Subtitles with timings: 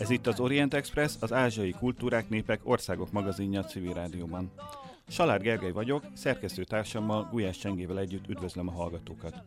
[0.00, 4.52] Ez itt az Orient Express, az ázsiai kultúrák, népek, országok magazinja a civil rádióban.
[5.08, 9.42] Salár Gergely vagyok, szerkesztő társammal Gulyás Csengével együtt üdvözlöm a hallgatókat.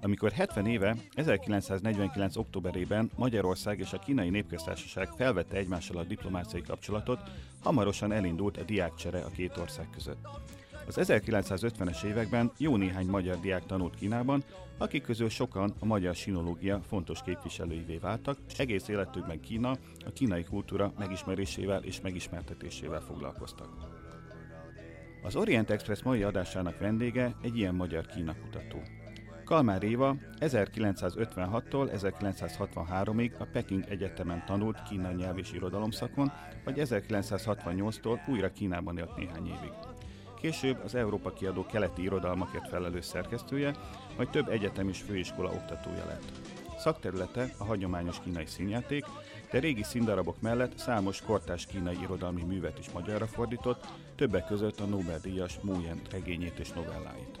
[0.00, 2.36] Amikor 70 éve, 1949.
[2.36, 7.20] októberében Magyarország és a kínai népköztársaság felvette egymással a diplomáciai kapcsolatot,
[7.62, 10.26] hamarosan elindult a diákcsere a két ország között.
[10.86, 14.42] Az 1950-es években jó néhány magyar diák tanult Kínában,
[14.78, 19.70] akik közül sokan a magyar sinológia fontos képviselőivé váltak, és egész életükben Kína
[20.06, 23.68] a kínai kultúra megismerésével és megismertetésével foglalkoztak.
[25.22, 28.82] Az Orient Express mai adásának vendége egy ilyen magyar Kína kutató.
[29.44, 36.32] Kalmár Éva 1956-tól 1963-ig a Peking Egyetemen tanult kínai nyelv és irodalomszakon,
[36.64, 39.91] vagy 1968-tól újra Kínában élt néhány évig.
[40.42, 43.74] Később az Európa kiadó keleti irodalmakért felelős szerkesztője,
[44.16, 46.32] majd több egyetem és főiskola oktatója lett.
[46.78, 49.04] Szakterülete a hagyományos kínai színjáték,
[49.50, 54.84] de régi színdarabok mellett számos kortás kínai irodalmi művet is magyarra fordított, többek között a
[54.84, 57.38] Nobel-díjas Mújen regényét és novelláit.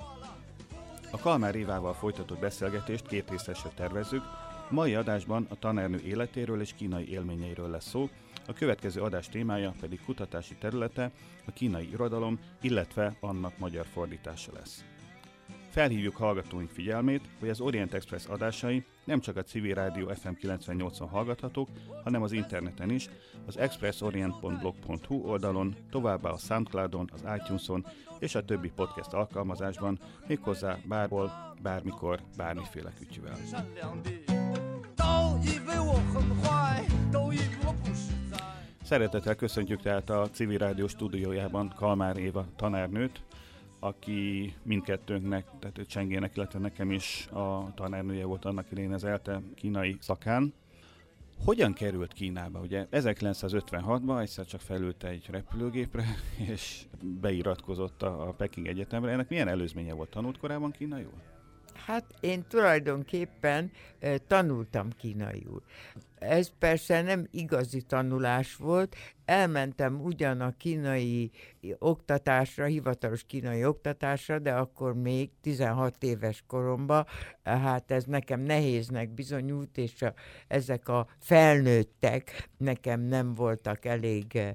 [1.10, 4.22] A Kalmár Évával folytatott beszélgetést két részesre tervezzük,
[4.70, 8.08] mai adásban a tanárnő életéről és kínai élményeiről lesz szó,
[8.46, 11.10] a következő adás témája pedig kutatási területe,
[11.46, 14.84] a kínai irodalom, illetve annak magyar fordítása lesz.
[15.72, 21.06] Felhívjuk hallgatóink figyelmét, hogy az Orient Express adásai nem csak a Civil Rádió FM 98-on
[21.10, 21.68] hallgathatók,
[22.04, 23.08] hanem az interneten is,
[23.46, 27.86] az expressorient.blog.hu oldalon, továbbá a Soundcloudon, az iTunes-on
[28.18, 33.36] és a többi podcast alkalmazásban, méghozzá bárhol, bármikor, bármiféle kütyüvel.
[38.92, 43.22] Szeretettel köszöntjük tehát a Civil Rádió stúdiójában Kalmár Éva tanárnőt,
[43.80, 49.96] aki mindkettőnknek, tehát Csengének, illetve nekem is a tanárnője volt annak idején az ELTE kínai
[50.00, 50.54] szakán.
[51.44, 52.60] Hogyan került Kínába?
[52.60, 56.04] Ugye 1956-ban egyszer csak felült egy repülőgépre,
[56.52, 56.84] és
[57.20, 59.12] beiratkozott a, a Peking Egyetemre.
[59.12, 60.10] Ennek milyen előzménye volt?
[60.10, 61.20] Tanult korábban kínaiul?
[61.86, 63.70] Hát én tulajdonképpen
[64.26, 65.62] tanultam kínaiul.
[66.22, 71.30] Ez persze nem igazi tanulás volt, elmentem ugyan a kínai
[71.78, 77.06] oktatásra, hivatalos kínai oktatásra, de akkor még 16 éves koromban,
[77.44, 80.14] hát ez nekem nehéznek bizonyult, és a,
[80.48, 84.54] ezek a felnőttek nekem nem voltak elég e,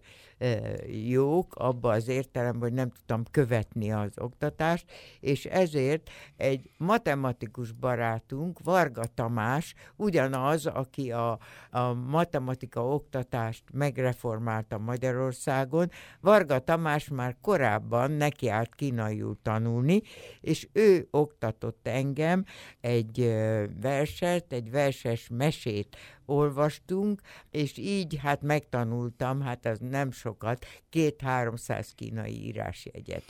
[0.87, 4.85] jók, abba az értelemben, hogy nem tudtam követni az oktatást,
[5.19, 15.89] és ezért egy matematikus barátunk, Varga Tamás, ugyanaz, aki a, a matematika oktatást megreformálta Magyarországon.
[16.19, 20.01] Varga Tamás már korábban nekiállt kínaiul tanulni,
[20.41, 22.43] és ő oktatott engem
[22.81, 23.33] egy
[23.81, 32.45] verset, egy verses mesét olvastunk, és így hát megtanultam, hát az nem sokat, két-háromszáz kínai
[32.45, 33.23] írásjegyet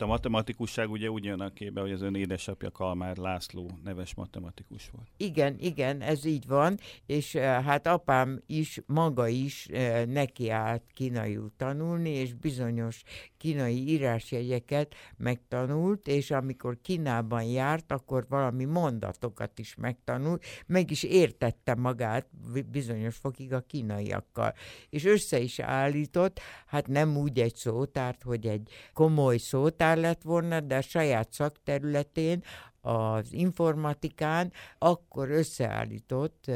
[0.00, 4.90] a matematikusság ugye úgy jön a képbe, hogy az ön édesapja Kalmár László neves matematikus
[4.90, 5.08] volt.
[5.16, 10.82] Igen, igen, ez így van, és eh, hát apám is, maga is eh, neki állt
[10.94, 13.02] kínaiul tanulni, és bizonyos
[13.40, 21.74] kínai írásjegyeket megtanult, és amikor Kínában járt, akkor valami mondatokat is megtanult, meg is értette
[21.74, 22.26] magát
[22.70, 24.54] bizonyos fokig a kínaiakkal.
[24.90, 30.60] És össze is állított, hát nem úgy egy szótárt, hogy egy komoly szótár, lett volna,
[30.60, 32.42] de a saját szakterületén,
[32.80, 36.50] az informatikán, akkor összeállított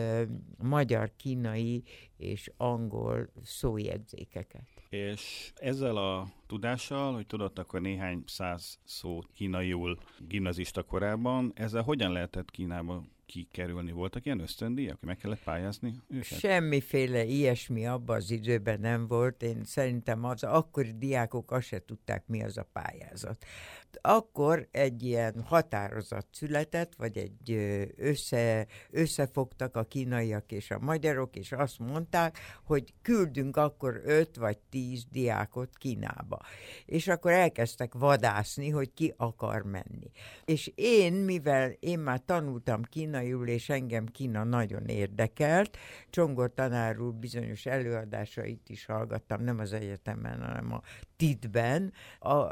[0.59, 1.83] magyar, kínai
[2.17, 4.74] és angol szójegyzékeket.
[4.95, 12.13] És ezzel a tudással, hogy tudott akkor néhány száz szót kínaiul gimnazista korában, ezzel hogyan
[12.13, 13.93] lehetett Kínába kikerülni?
[13.93, 16.39] Voltak ilyen ösztöndíjak, meg kellett pályázni őket?
[16.39, 19.43] Semmiféle ilyesmi abban az időben nem volt.
[19.43, 23.45] Én szerintem az akkori diákok azt se tudták, mi az a pályázat.
[24.01, 27.53] Akkor egy ilyen határozat született, vagy egy
[27.97, 34.59] össze, összefogtak a kínaiak és a magyarok, és azt mondták, hogy küldünk akkor öt vagy
[34.71, 36.41] tíz diákot Kínába.
[36.87, 40.11] És akkor elkezdtek vadászni, hogy ki akar menni.
[40.45, 45.77] És én, mivel én már tanultam kínaiul, és engem Kína nagyon érdekelt,
[46.11, 50.83] Csongor tanár úr bizonyos előadásait is hallgattam, nem az egyetemen, hanem a
[51.17, 51.93] TIT-ben,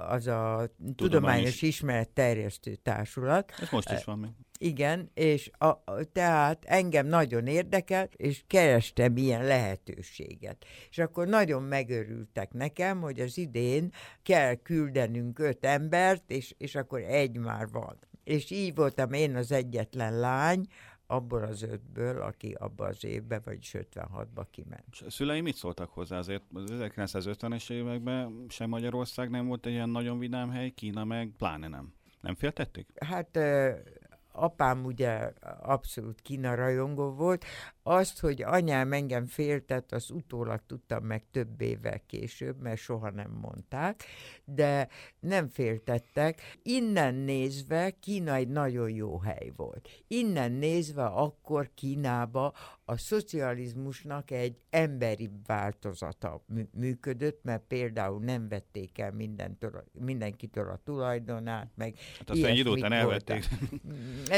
[0.09, 3.53] az a Tudományos Ismeret Terjesztő Társulat.
[3.61, 4.31] Ez most is van még.
[4.62, 5.82] Igen, és a, a,
[6.12, 10.64] tehát engem nagyon érdekelt, és kerestem ilyen lehetőséget.
[10.91, 13.93] És akkor nagyon megörültek nekem, hogy az idén
[14.23, 17.99] kell küldenünk öt embert, és, és akkor egy már van.
[18.25, 20.67] És így voltam én az egyetlen lány,
[21.12, 24.85] abból az ötből, aki abban az évben, vagyis 56-ba kiment.
[24.91, 26.19] És a szülei mit szóltak hozzá?
[26.19, 31.31] Azért az 1950-es években sem Magyarország nem volt egy ilyen nagyon vidám hely, Kína meg
[31.38, 31.93] pláne nem.
[32.20, 32.87] Nem féltették?
[33.05, 33.38] Hát
[34.32, 35.32] apám ugye
[35.64, 37.44] abszolút Kína rajongó volt,
[37.82, 43.31] azt, hogy anyám engem féltett, az utólag tudtam meg több évvel később, mert soha nem
[43.41, 44.05] mondták,
[44.44, 44.88] de
[45.20, 46.41] nem féltettek.
[46.62, 49.88] Innen nézve Kína egy nagyon jó hely volt.
[50.09, 52.53] Innen nézve akkor Kínába
[52.92, 61.70] a szocializmusnak egy emberi változata működött, mert például nem vették el mindentől, mindenkitől a tulajdonát,
[61.74, 63.48] meg Hát azt egy idő után elvették.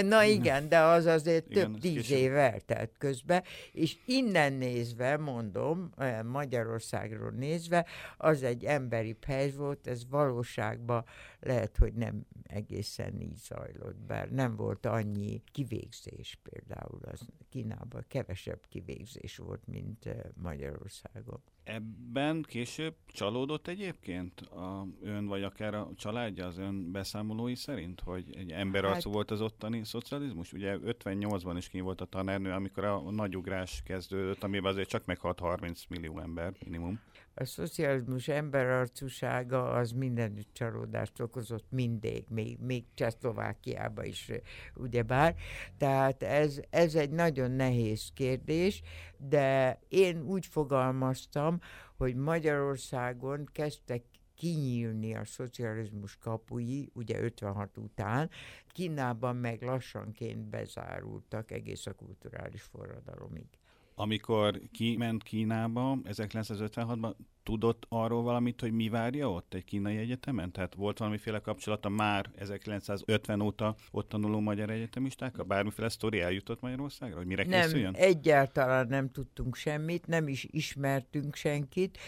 [0.02, 3.42] Na igen, de az azért igen, több tíz év eltelt közben,
[3.72, 5.90] és innen nézve, mondom,
[6.24, 7.86] Magyarországról nézve,
[8.16, 11.04] az egy emberi hely volt, ez valóságban
[11.40, 18.43] lehet, hogy nem egészen így zajlott, bár nem volt annyi kivégzés például, az Kínában kevesebb
[18.68, 21.42] kivégzés volt, mint Magyarországon.
[21.64, 28.36] Ebben később csalódott egyébként a ön, vagy akár a családja az ön beszámolói szerint, hogy
[28.36, 30.52] egy emberarcú hát, volt az ottani szocializmus?
[30.52, 35.04] Ugye 58-ban is ki volt a tanárnő, amikor a nagy ugrás kezdődött, amiben azért csak
[35.04, 37.00] meghalt 30 millió ember minimum
[37.34, 44.30] a szocializmus emberarcúsága az mindenütt csalódást okozott mindig, még, még Csehszlovákiában is,
[44.74, 45.34] ugyebár.
[45.78, 48.82] Tehát ez, ez egy nagyon nehéz kérdés,
[49.16, 51.60] de én úgy fogalmaztam,
[51.96, 54.02] hogy Magyarországon kezdtek
[54.34, 58.30] kinyílni a szocializmus kapui, ugye 56 után,
[58.68, 63.46] Kínában meg lassanként bezárultak egész a kulturális forradalomig
[63.94, 67.14] amikor kiment Kínába 1956-ban,
[67.44, 70.52] tudott arról valamit, hogy mi várja ott egy kínai egyetemen?
[70.52, 75.38] Tehát volt valamiféle kapcsolata már 1950 óta ott tanuló magyar egyetemisták?
[75.38, 77.94] A bármiféle sztori eljutott Magyarországra, hogy mire nem, készüljön?
[77.94, 81.98] egyáltalán nem tudtunk semmit, nem is ismertünk senkit.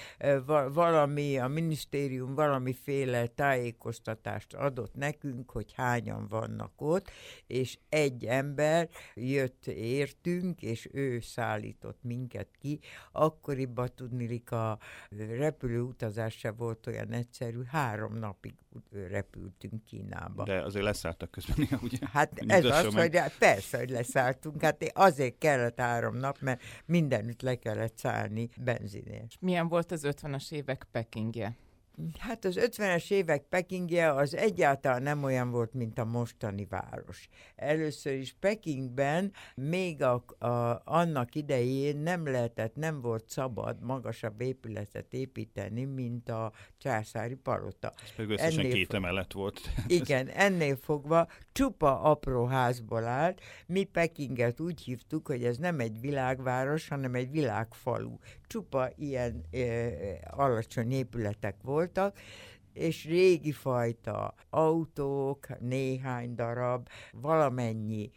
[0.73, 7.11] Valami, a minisztérium valamiféle tájékoztatást adott nekünk, hogy hányan vannak ott,
[7.47, 12.81] és egy ember jött értünk, és ő szállított minket ki.
[13.13, 14.79] Akkoriban tudnilik a
[15.29, 18.55] repülő utazás se volt olyan egyszerű, három napig
[18.91, 20.45] repültünk Kínába.
[20.45, 21.99] De azért leszálltak közben, ugye?
[22.13, 23.03] Hát ez az, meg...
[23.03, 28.49] hogy hát persze, hogy leszálltunk, hát azért kellett három nap, mert mindenütt le kellett szállni
[28.65, 29.37] benzinért.
[29.41, 31.57] Milyen volt az 50-es évek Pekingje?
[32.19, 37.29] Hát az 50-es évek Pekingje az egyáltalán nem olyan volt, mint a mostani város.
[37.55, 45.13] Először is Pekingben még a, a, annak idején nem lehetett, nem volt szabad magasabb épületet
[45.13, 47.93] építeni, mint a császári palota.
[48.03, 49.61] Ez pedig összesen ennél két emelet volt.
[49.87, 53.41] Igen, ennél fogva csupa apró házból állt.
[53.67, 58.19] Mi Pekinget úgy hívtuk, hogy ez nem egy világváros, hanem egy világfalu.
[58.47, 59.89] Csupa ilyen ö,
[60.31, 61.57] alacsony épületek
[61.87, 62.19] voltak,
[62.73, 68.11] és régi fajta autók, néhány darab, valamennyi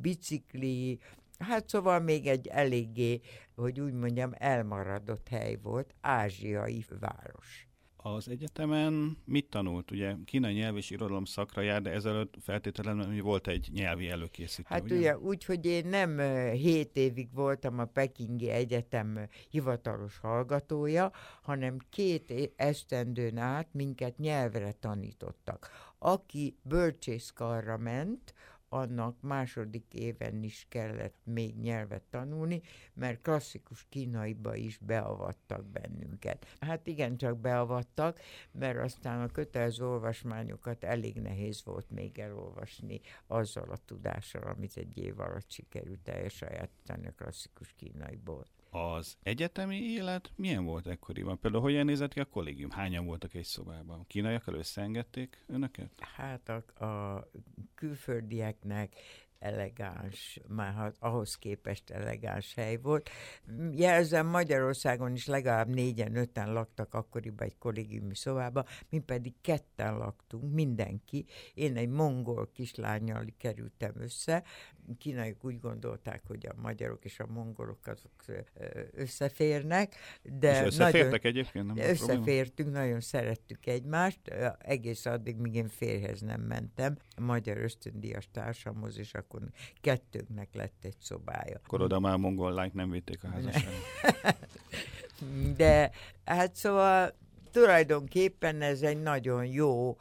[0.00, 1.00] bicikli,
[1.38, 3.20] Hát szóval még egy eléggé,
[3.54, 7.68] hogy úgy mondjam, elmaradott hely volt, ázsiai város.
[8.06, 9.90] Az egyetemen mit tanult?
[9.90, 14.68] Ugye kínai nyelv és irodalom szakra jár, de ezelőtt feltétlenül hogy volt egy nyelvi előkészítő.
[14.68, 16.18] Hát ugye, ugye úgy, hogy én nem
[16.50, 25.70] hét évig voltam a Pekingi Egyetem hivatalos hallgatója, hanem két esztendőn át minket nyelvre tanítottak.
[25.98, 28.33] Aki bölcsészkarra ment,
[28.74, 32.62] annak második éven is kellett még nyelvet tanulni,
[32.94, 36.46] mert klasszikus kínaiba is beavattak bennünket.
[36.60, 38.20] Hát igen, csak beavattak,
[38.52, 44.98] mert aztán a kötelező olvasmányokat elég nehéz volt még elolvasni azzal a tudással, amit egy
[44.98, 48.46] év alatt sikerült elsajátítani a klasszikus kínaiból.
[48.74, 51.38] Az egyetemi élet milyen volt ekkoriban?
[51.40, 52.70] Például hogyan nézett ki a kollégium?
[52.70, 54.06] Hányan voltak egy szobában?
[54.06, 55.90] Kínaiakkal összeengedték önöket?
[55.98, 57.28] Hát a, a
[57.74, 58.94] külföldieknek
[59.44, 63.10] elegáns, már ahhoz képest elegáns hely volt.
[63.70, 70.52] Jelzem, Magyarországon is legalább négyen, öten laktak akkoriban egy kollégiumi szobába, mi pedig ketten laktunk,
[70.52, 71.24] mindenki.
[71.54, 74.42] Én egy mongol kislányjal kerültem össze,
[74.98, 78.44] kínaiak úgy gondolták, hogy a magyarok és a mongolok azok
[78.92, 81.66] összeférnek, de és összefértek nagyon, egyébként?
[81.66, 84.20] Nem összefértünk, nagyon szerettük egymást,
[84.58, 89.48] egész addig, míg én férhez nem mentem, a magyar ösztöndíjas társamhoz, és akkor
[89.80, 91.60] kettőnknek lett egy szobája.
[91.64, 93.74] Akkor oda már mongol lányt nem vitték a házasságot.
[95.56, 95.90] de
[96.24, 97.14] hát szóval
[97.50, 99.96] tulajdonképpen ez egy nagyon jó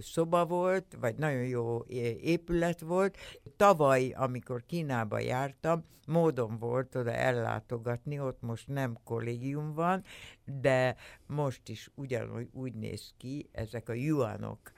[0.00, 1.84] szoba volt, vagy nagyon jó
[2.20, 3.16] épület volt.
[3.56, 10.04] Tavaly, amikor Kínába jártam, módon volt oda ellátogatni, ott most nem kollégium van,
[10.44, 14.72] de most is ugyanúgy úgy néz ki, ezek a yuanok.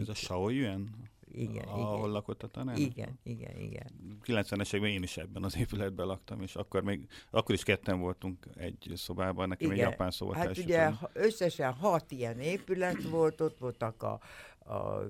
[0.00, 1.10] Ez a Shao Yuan?
[1.34, 2.10] Igen, ahol igen.
[2.10, 2.78] lakott a tanár?
[2.78, 4.18] Igen, igen, igen.
[4.24, 8.46] 90-es években én is ebben az épületben laktam, és akkor még, akkor is ketten voltunk
[8.54, 9.84] egy szobában, nekem igen.
[9.84, 14.20] egy japán szóval Hát ugye összesen hat ilyen épület volt, ott voltak a,
[14.64, 15.02] a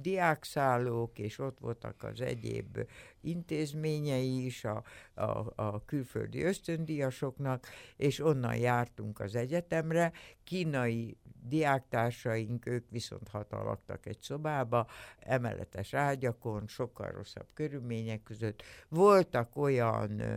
[0.00, 2.78] diákszállók, és ott voltak az egyéb
[3.20, 4.82] intézményei is a,
[5.14, 10.12] a, a külföldi ösztöndíjasoknak, és onnan jártunk az egyetemre.
[10.44, 11.16] Kínai
[11.48, 14.86] diáktársaink, ők viszont hatan laktak egy szobába,
[15.18, 18.62] emeletes ágyakon, sokkal rosszabb körülmények között.
[18.88, 20.34] Voltak olyan ö,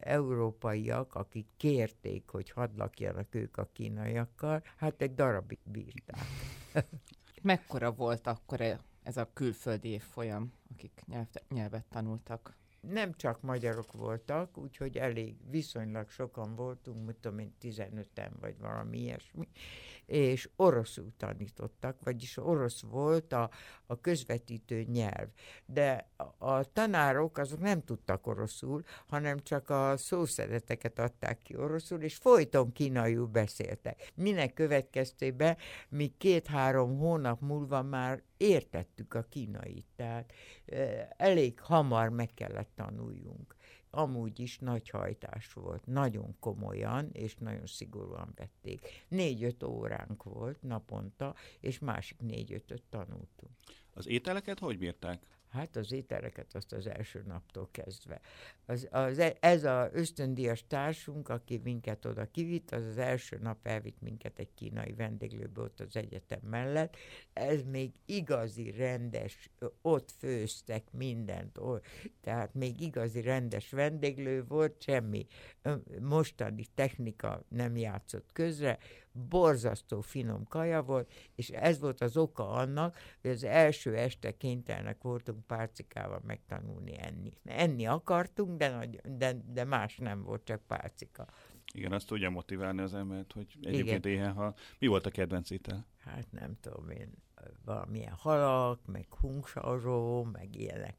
[0.00, 6.24] európaiak, akik kérték, hogy hadd lakjanak ők a kínaiakkal, hát egy darabig bírták.
[7.46, 12.56] Mekkora volt akkor e- ez a külföldi évfolyam, akik nyelvet, nyelvet tanultak?
[12.80, 18.98] nem csak magyarok voltak, úgyhogy elég viszonylag sokan voltunk, mit tudom én, 15-en vagy valami
[18.98, 19.48] ilyesmi,
[20.06, 23.50] és oroszul tanítottak, vagyis orosz volt a,
[23.86, 25.28] a közvetítő nyelv.
[25.66, 32.16] De a, tanárok azok nem tudtak oroszul, hanem csak a szószereteket adták ki oroszul, és
[32.16, 34.12] folyton kínaiul beszéltek.
[34.14, 35.56] Minek következtében
[35.88, 40.32] mi két-három hónap múlva már értettük a kínait, tehát
[41.16, 43.55] elég hamar meg kellett tanuljunk.
[43.96, 49.04] Amúgy is nagy hajtás volt, nagyon komolyan és nagyon szigorúan vették.
[49.08, 53.52] Négy-öt óránk volt naponta, és másik négy-ötöt tanultunk.
[53.92, 55.26] Az ételeket hogy bírták?
[55.50, 58.20] Hát az ételeket azt az első naptól kezdve.
[58.66, 63.66] Az, az, e, ez az ösztöndíjas társunk, aki minket oda kivitt, az az első nap
[63.66, 66.96] elvitt minket egy kínai vendéglőbe ott az egyetem mellett.
[67.32, 69.50] Ez még igazi rendes,
[69.82, 71.58] ott főztek mindent,
[72.20, 75.26] tehát még igazi rendes vendéglő volt, semmi
[76.00, 78.78] mostani technika nem játszott közre,
[79.28, 85.02] borzasztó finom kaja volt, és ez volt az oka annak, hogy az első este kénytelnek
[85.02, 87.32] voltunk pálcikával megtanulni enni.
[87.44, 91.26] Enni akartunk, de, nagy, de, de más nem volt, csak pálcika.
[91.72, 94.56] Igen, azt tudja motiválni az embert, hogy egyébként éhen hal.
[94.78, 95.86] Mi volt a kedvenc étel?
[95.98, 97.10] Hát nem tudom én,
[97.64, 100.94] valamilyen halak, meg hungsaró, meg ilyenek.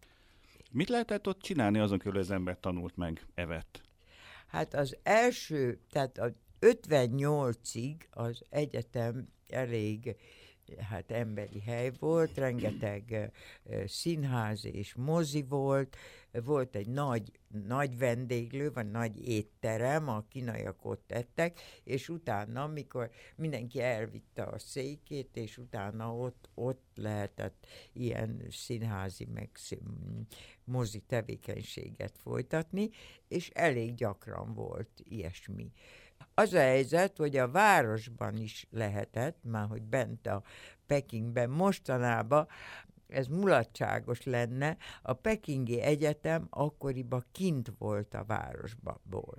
[0.71, 3.81] Mit lehetett ott csinálni azon körül, az ember tanult meg, evett?
[4.47, 10.15] Hát az első, tehát a 58-ig az egyetem elég
[10.79, 13.31] hát emberi hely volt, rengeteg
[13.85, 15.95] színház és mozi volt,
[16.31, 17.31] volt egy nagy,
[17.65, 24.59] nagy vendéglő, vagy nagy étterem, a kínaiak ott ettek, és utána, mikor mindenki elvitte a
[24.59, 29.49] székét, és utána ott, ott lehetett ilyen színházi, meg
[30.63, 32.89] mozi tevékenységet folytatni,
[33.27, 35.71] és elég gyakran volt ilyesmi.
[36.33, 40.43] Az a helyzet, hogy a városban is lehetett, már hogy bent a
[40.85, 42.47] Pekingben mostanában
[43.07, 49.37] ez mulatságos lenne, a Pekingi Egyetem akkoriban kint volt a városból.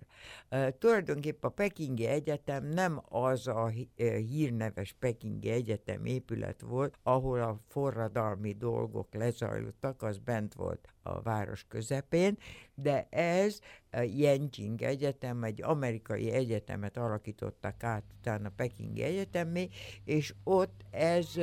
[0.50, 7.60] Uh, tulajdonképpen a Pekingi Egyetem nem az a hírneves Pekingi Egyetem épület volt, ahol a
[7.68, 12.38] forradalmi dolgok lezajlottak, az bent volt a város közepén,
[12.75, 13.60] de ez
[13.90, 19.68] a Yenjing Egyetem, egy amerikai egyetemet alakítottak át utána Pekingi Egyetemé,
[20.04, 21.38] és ott ez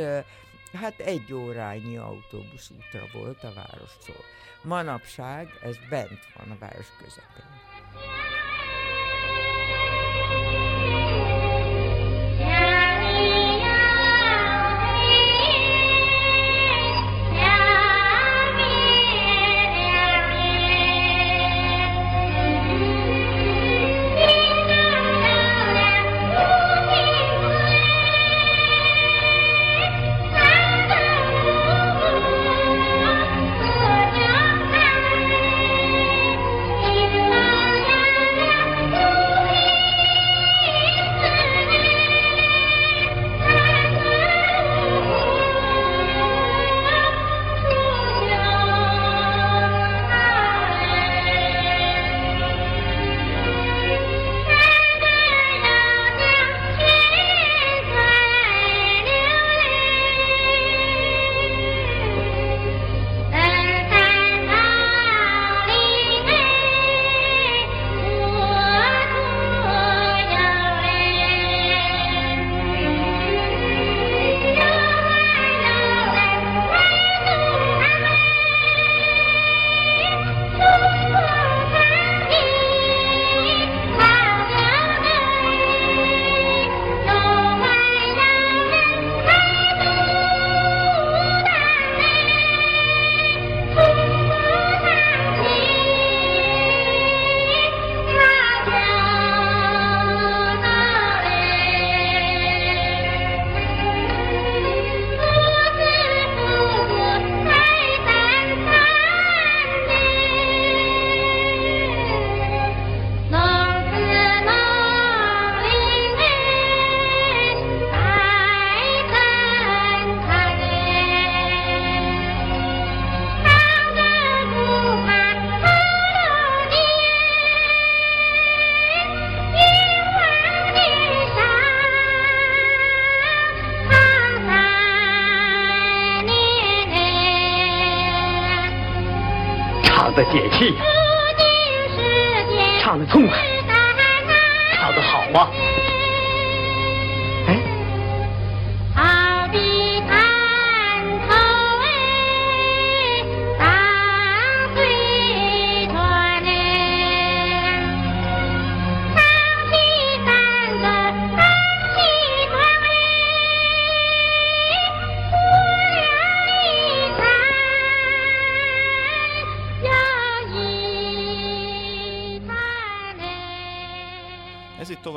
[0.76, 4.24] hát egy órányi autóbuszútra volt a várostól.
[4.64, 8.45] Manapság ez bent van a város közepén.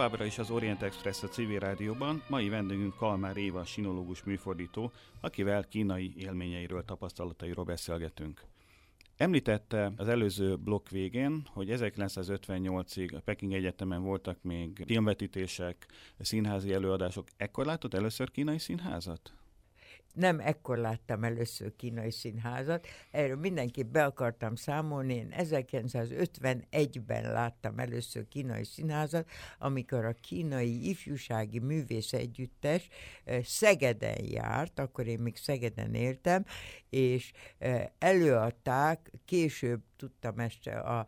[0.08, 2.22] ！továbbra is az Orient Express a civil rádióban.
[2.28, 8.42] Mai vendégünk Kalmár Éva, sinológus műfordító, akivel kínai élményeiről, tapasztalatairól beszélgetünk.
[9.16, 15.86] Említette az előző blokk végén, hogy 1958-ig a Peking Egyetemen voltak még filmvetítések,
[16.18, 17.28] színházi előadások.
[17.36, 19.32] Ekkor látott először kínai színházat?
[20.18, 28.28] Nem ekkor láttam először kínai színházat, erről mindenképp be akartam számolni, én 1951-ben láttam először
[28.28, 32.88] kínai színházat, amikor a kínai ifjúsági művész együttes
[33.42, 36.44] Szegeden járt, akkor én még Szegeden éltem,
[36.90, 37.32] és
[37.98, 41.06] előadták, később tudtam ezt a, a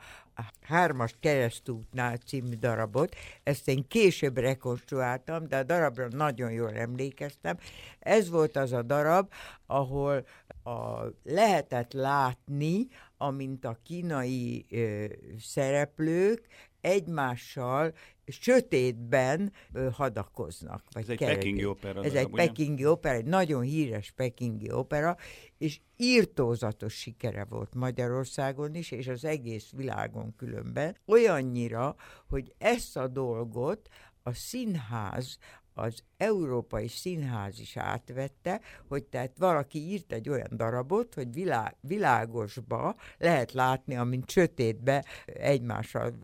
[0.60, 7.58] Hármas keresztútnál című darabot, ezt én később rekonstruáltam, de a darabra nagyon jól emlékeztem.
[7.98, 9.32] Ez volt az a darab,
[9.66, 10.26] ahol
[10.62, 15.04] a, lehetett látni, amint a kínai ö,
[15.38, 16.46] szereplők
[16.80, 17.92] egymással
[18.30, 20.84] sötétben ö, hadakoznak.
[20.92, 22.04] Vagy Ez egy pekingi opera.
[22.04, 25.16] Ez darab, egy pekingi opera, egy nagyon híres pekingi opera,
[25.58, 30.96] és írtózatos sikere volt Magyarországon is, és az egész világon különben.
[31.06, 31.96] Olyannyira,
[32.28, 33.88] hogy ezt a dolgot
[34.22, 35.38] a színház,
[35.80, 42.96] az Európai Színház is átvette, hogy tehát valaki írt egy olyan darabot, hogy világ, világosba
[43.18, 46.14] lehet látni, amint sötétbe egymással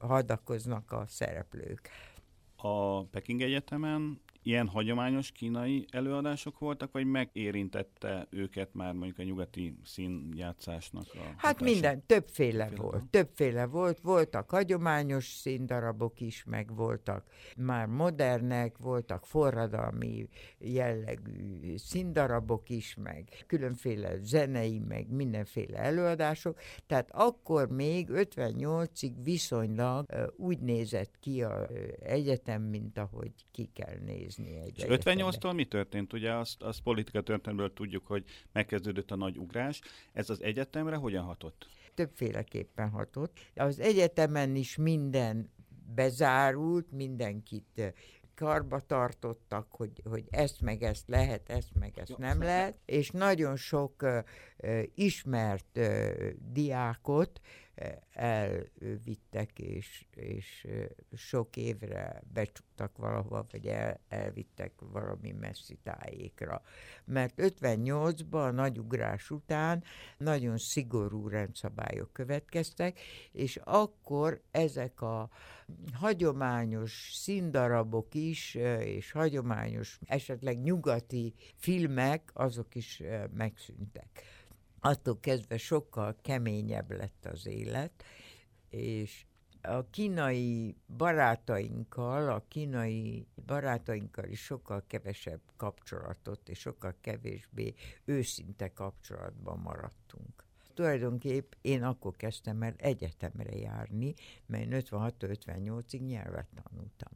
[0.00, 1.88] hadakoznak a szereplők.
[2.56, 9.76] A Peking Egyetemen ilyen hagyományos kínai előadások voltak, vagy megérintette őket már mondjuk a nyugati
[9.84, 11.72] színjátszásnak a Hát hatása?
[11.72, 13.08] minden, többféle Féle volt.
[13.10, 14.00] Többféle volt.
[14.00, 17.24] Voltak hagyományos színdarabok is, meg voltak
[17.56, 20.28] már modernek, voltak forradalmi
[20.58, 26.58] jellegű színdarabok is, meg különféle zenei, meg mindenféle előadások.
[26.86, 30.06] Tehát akkor még 58-ig viszonylag
[30.36, 31.66] úgy nézett ki az
[32.02, 36.12] egyetem, mint ahogy ki kell nézni nézni egy És 58-tól mi történt?
[36.12, 39.80] Ugye azt, azt politika történetből tudjuk, hogy megkezdődött a nagy ugrás.
[40.12, 41.66] Ez az egyetemre hogyan hatott?
[41.94, 43.38] Többféleképpen hatott.
[43.54, 45.50] Az egyetemen is minden
[45.94, 47.94] bezárult, mindenkit
[48.34, 53.10] karba tartottak, hogy, hogy ezt meg ezt lehet, ezt meg ezt Jó, nem lehet, és
[53.10, 57.40] nagyon sok uh, ismert uh, diákot
[58.12, 60.66] elvittek, és, és
[61.12, 66.62] sok évre becsuktak valahova, vagy el, elvittek valami messzi tájékra.
[67.04, 69.84] Mert 58-ban a nagy ugrás után
[70.18, 73.00] nagyon szigorú rendszabályok következtek,
[73.32, 75.30] és akkor ezek a
[75.92, 84.35] hagyományos színdarabok is, és hagyományos, esetleg nyugati filmek, azok is megszűntek
[84.80, 88.04] attól kezdve sokkal keményebb lett az élet,
[88.68, 89.26] és
[89.62, 99.58] a kínai barátainkkal, a kínai barátainkkal is sokkal kevesebb kapcsolatot, és sokkal kevésbé őszinte kapcsolatban
[99.58, 100.44] maradtunk.
[100.74, 104.14] Tulajdonképp én akkor kezdtem el egyetemre járni,
[104.46, 107.12] mert 56-58-ig nyelvet tanultam.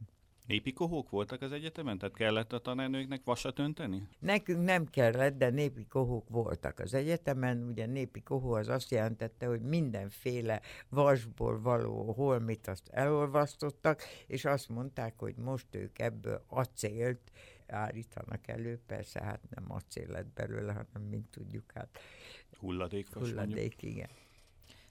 [0.51, 1.97] Népi kohók voltak az egyetemen?
[1.97, 4.07] Tehát kellett a tanárnőknek vasat önteni?
[4.19, 7.67] Nekünk nem kellett, de népi kohók voltak az egyetemen.
[7.69, 14.69] Ugye népi kohó az azt jelentette, hogy mindenféle vasból való holmit azt elolvasztottak, és azt
[14.69, 17.31] mondták, hogy most ők ebből acélt
[17.67, 18.79] állítanak elő.
[18.87, 21.99] Persze, hát nem acél lett belőle, hanem mint tudjuk, hát
[22.59, 23.13] hulladék.
[23.13, 23.83] Hulladék, mondjuk.
[23.83, 24.09] igen.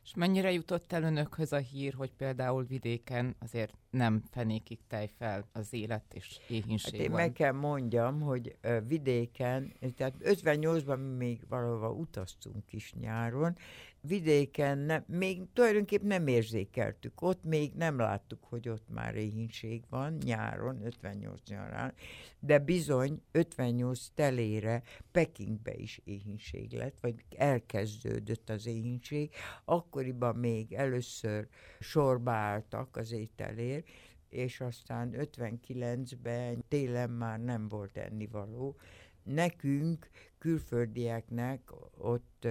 [0.05, 5.49] És mennyire jutott el önökhöz a hír, hogy például vidéken azért nem fenékig tej fel
[5.53, 7.21] az élet és éhínség hát én van?
[7.21, 13.57] meg kell mondjam, hogy vidéken, tehát 58-ban még valahova utaztunk is nyáron,
[14.03, 17.23] vidéken nem, még tulajdonképpen nem érzékeltük.
[17.23, 21.95] Ott még nem láttuk, hogy ott már éhínség van nyáron, 58 nyarán,
[22.39, 24.83] de bizony 58 telére
[25.13, 29.31] Pekingbe is éhínség lett, vagy elkezdődött az éhínség.
[29.65, 31.49] Akkoriban még először
[31.81, 33.85] sorba álltak az ételér,
[34.29, 38.77] és aztán 59-ben télen már nem volt ennivaló,
[39.23, 42.47] nekünk, külföldieknek ott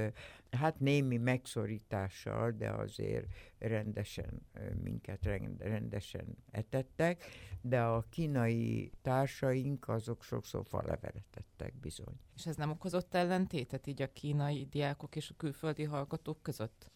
[0.52, 3.28] hát némi megszorítással, de azért
[3.58, 4.42] rendesen
[4.84, 5.26] minket
[5.58, 7.24] rendesen etettek,
[7.62, 12.20] de a kínai társaink azok sokszor falevelet ettek bizony.
[12.36, 16.92] És ez nem okozott ellentétet így a kínai diákok és a külföldi hallgatók között?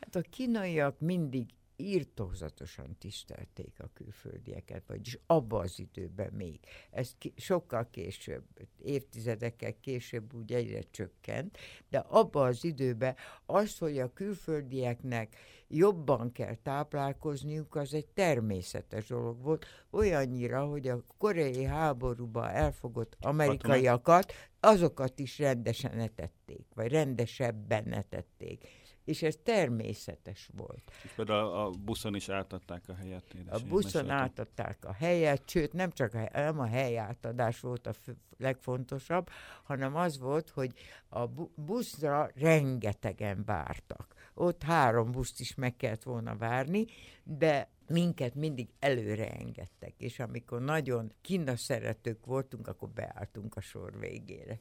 [0.00, 6.60] Hát a kínaiak mindig írtózatosan tisztelték a külföldieket, vagyis abba az időben még.
[6.90, 8.44] Ez ki, sokkal később,
[8.82, 15.36] évtizedekkel később úgy egyre csökkent, de abba az időben az, hogy a külföldieknek
[15.68, 24.32] jobban kell táplálkozniuk, az egy természetes dolog volt, olyannyira, hogy a koreai háborúba elfogott amerikaiakat,
[24.60, 28.68] azokat is rendesen etették, vagy rendesebben etették
[29.08, 30.92] és ez természetes volt.
[31.02, 33.24] És például a buszon is átadták a helyet.
[33.48, 34.16] A buszon meséltem.
[34.16, 37.92] átadták a helyet, sőt nem csak a, nem a helyátadás volt a
[38.38, 39.28] legfontosabb,
[39.62, 40.72] hanem az volt, hogy
[41.08, 44.14] a buszra rengetegen vártak.
[44.34, 46.86] Ott három buszt is meg kellett volna várni,
[47.24, 51.12] de minket mindig előre engedtek, és amikor nagyon
[51.54, 54.58] szeretők voltunk, akkor beálltunk a sor végére.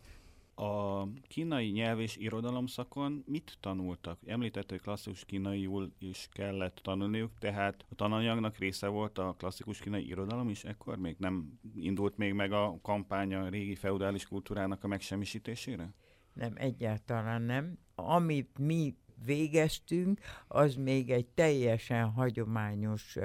[0.60, 4.20] A kínai nyelv és irodalom szakon mit tanultak?
[4.26, 10.08] Említett, hogy klasszikus kínaiul is kellett tanulniuk, tehát a tananyagnak része volt a klasszikus kínai
[10.08, 14.88] irodalom is, ekkor még nem indult még meg a kampány a régi feudális kultúrának a
[14.88, 15.94] megsemmisítésére?
[16.34, 17.78] Nem, egyáltalán nem.
[17.96, 23.18] Amit mi végeztünk, az még egy teljesen hagyományos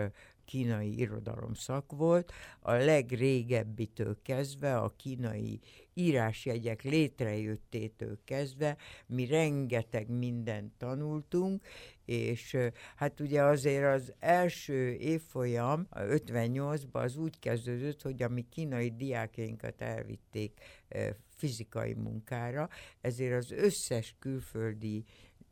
[0.53, 5.61] kínai irodalom szak volt, a legrégebbitől kezdve, a kínai
[5.95, 11.65] írásjegyek létrejöttétől kezdve, mi rengeteg mindent tanultunk,
[12.05, 12.57] és
[12.97, 19.81] hát ugye azért az első évfolyam, 58-ban az úgy kezdődött, hogy a mi kínai diákjainkat
[19.81, 20.61] elvitték
[21.29, 22.69] fizikai munkára,
[23.01, 25.05] ezért az összes külföldi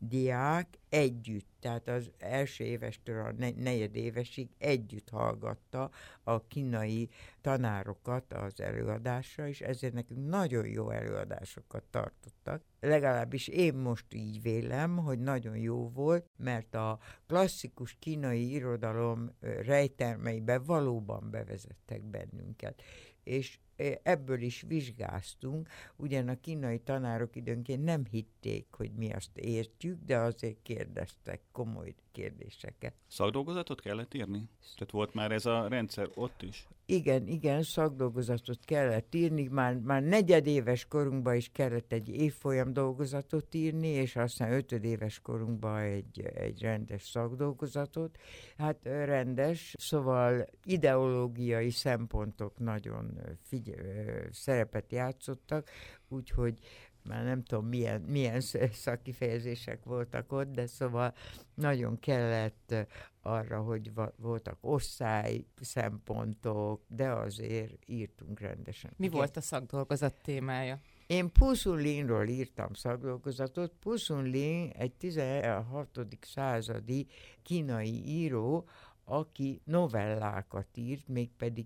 [0.03, 5.91] diák együtt, tehát az első évestől a negyedévesig együtt hallgatta
[6.23, 7.09] a kínai
[7.41, 12.63] tanárokat az előadásra, és ezért nekünk nagyon jó előadásokat tartottak.
[12.79, 20.59] Legalábbis én most így vélem, hogy nagyon jó volt, mert a klasszikus kínai irodalom rejtelmeibe
[20.59, 22.81] valóban bevezettek bennünket.
[23.23, 23.59] És
[24.03, 30.17] ebből is vizsgáztunk, ugyan a kínai tanárok időnként nem hitték, hogy mi azt értjük, de
[30.17, 32.93] azért kérdeztek komoly kérdéseket.
[33.07, 34.49] Szakdolgozatot kellett írni?
[34.75, 36.67] Tehát volt már ez a rendszer ott is?
[36.85, 43.87] Igen, igen, szakdolgozatot kellett írni, már, már negyedéves korunkban is kellett egy évfolyam dolgozatot írni,
[43.87, 48.17] és aztán ötödéves korunkban egy, egy rendes szakdolgozatot.
[48.57, 55.69] Hát rendes, szóval ideológiai szempontok nagyon figyel, szerepet játszottak,
[56.09, 56.59] úgyhogy
[57.03, 61.13] már nem tudom milyen, milyen szakifejezések voltak ott, de szóval
[61.53, 62.75] nagyon kellett
[63.21, 68.91] arra, hogy voltak osztály szempontok, de azért írtunk rendesen.
[68.97, 69.17] Mi Igen.
[69.17, 70.79] volt a szakdolgozat témája?
[71.07, 73.73] Én Puszunlinról írtam szakdolgozatot.
[73.79, 75.99] Puszunlin egy 16.
[76.21, 77.07] századi
[77.43, 78.67] kínai író,
[79.03, 81.65] aki novellákat írt, mégpedig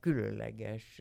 [0.00, 1.00] különleges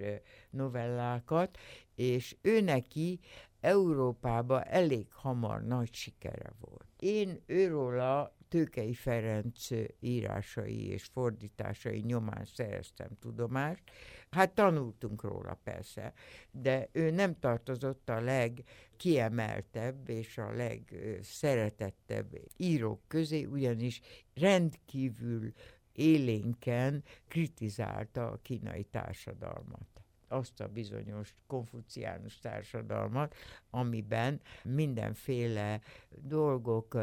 [0.49, 1.57] novellákat,
[1.95, 3.19] és ő neki
[3.61, 6.85] Európában elég hamar nagy sikere volt.
[6.99, 9.67] Én őróla Tőkei Ferenc
[9.99, 13.83] írásai és fordításai nyomán szereztem tudomást.
[14.29, 16.13] Hát tanultunk róla persze,
[16.51, 24.01] de ő nem tartozott a legkiemeltebb és a legszeretettebb írók közé, ugyanis
[24.33, 25.53] rendkívül
[25.91, 29.98] élénken kritizálta a kínai társadalmat
[30.29, 33.35] azt a bizonyos konfuciánus társadalmat,
[33.69, 36.97] amiben mindenféle dolgok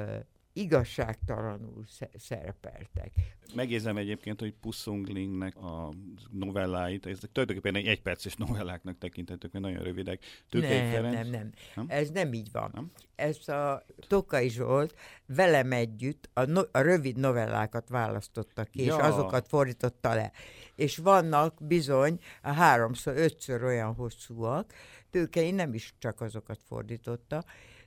[0.57, 3.11] igazságtalanul szerepeltek.
[3.55, 5.93] Megérzem egyébként, hogy Pusszunglingnek a
[6.31, 10.25] novelláit, ezek tulajdonképpen egy egyperces novelláknak tekinthetők, mert nagyon rövidek.
[10.49, 11.87] Tőkei nem, Ferenc, nem, nem, nem.
[11.89, 12.71] Ez nem így van.
[12.75, 12.91] Nem?
[13.15, 14.95] Ez a Tokai Zsolt
[15.27, 18.97] velem együtt a, no, a rövid novellákat választotta ki, ja.
[18.97, 20.33] és azokat fordította le.
[20.75, 24.73] És vannak bizony a háromszor, ötször olyan hosszúak,
[25.11, 27.45] Tőkei nem is csak azokat fordította,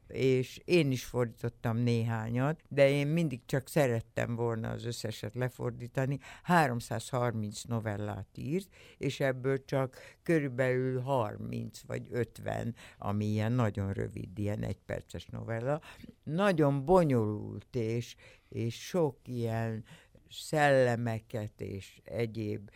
[0.10, 6.20] és én is fordítottam néhányat, de én mindig csak szerettem volna az összeset lefordítani.
[6.44, 8.68] 330 novellát írt,
[8.98, 15.82] és ebből csak körülbelül 30 vagy 50, ami ilyen nagyon rövid, ilyen egyperces novella.
[16.24, 18.16] Nagyon bonyolult, és,
[18.50, 19.84] és sok ilyen
[20.30, 22.70] szellemeket és egyéb,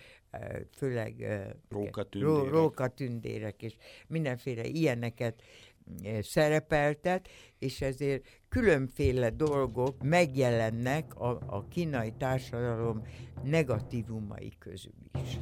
[0.71, 1.15] főleg
[1.69, 2.51] rókatündérek.
[2.51, 3.75] rókatündérek és
[4.07, 5.41] mindenféle ilyeneket
[6.21, 7.27] szerepeltet,
[7.59, 13.01] és ezért különféle dolgok megjelennek a, a kínai társadalom
[13.43, 14.93] negatívumai közül
[15.23, 15.39] is.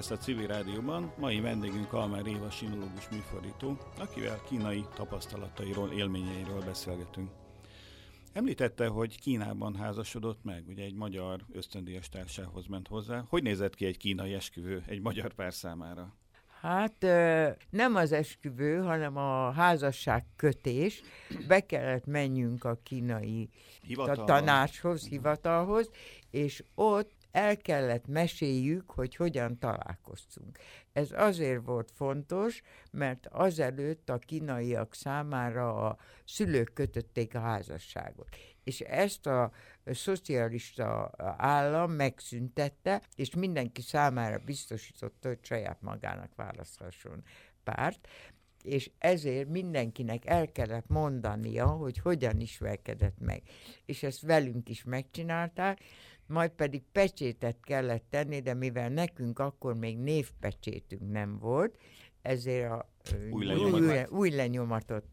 [0.00, 1.12] Express a civil rádióban.
[1.18, 7.30] Mai vendégünk Kalmár Éva sinológus műfordító, akivel kínai tapasztalatairól, élményeiről beszélgetünk.
[8.32, 13.24] Említette, hogy Kínában házasodott meg, ugye egy magyar ösztöndíjas társához ment hozzá.
[13.28, 16.14] Hogy nézett ki egy kínai esküvő egy magyar pár számára?
[16.60, 17.06] Hát
[17.70, 21.02] nem az esküvő, hanem a házasság kötés.
[21.48, 23.48] Be kellett menjünk a kínai
[23.82, 24.24] Hivatal.
[24.24, 25.90] tanácshoz, hivatalhoz,
[26.30, 30.58] és ott el kellett meséljük, hogy hogyan találkoztunk.
[30.92, 38.28] Ez azért volt fontos, mert azelőtt a kínaiak számára a szülők kötötték a házasságot.
[38.64, 39.52] És ezt a
[39.84, 47.22] szocialista állam megszüntette, és mindenki számára biztosította, hogy saját magának választhasson
[47.64, 48.08] párt,
[48.62, 53.42] és ezért mindenkinek el kellett mondania, hogy hogyan ismerkedett meg.
[53.84, 55.80] És ezt velünk is megcsinálták,
[56.30, 61.78] majd pedig pecsétet kellett tenni, de mivel nekünk akkor még névpecsétünk nem volt,
[62.22, 62.88] ezért a
[63.30, 64.10] Új új, lenyomatot.
[64.10, 65.04] új lenyomatot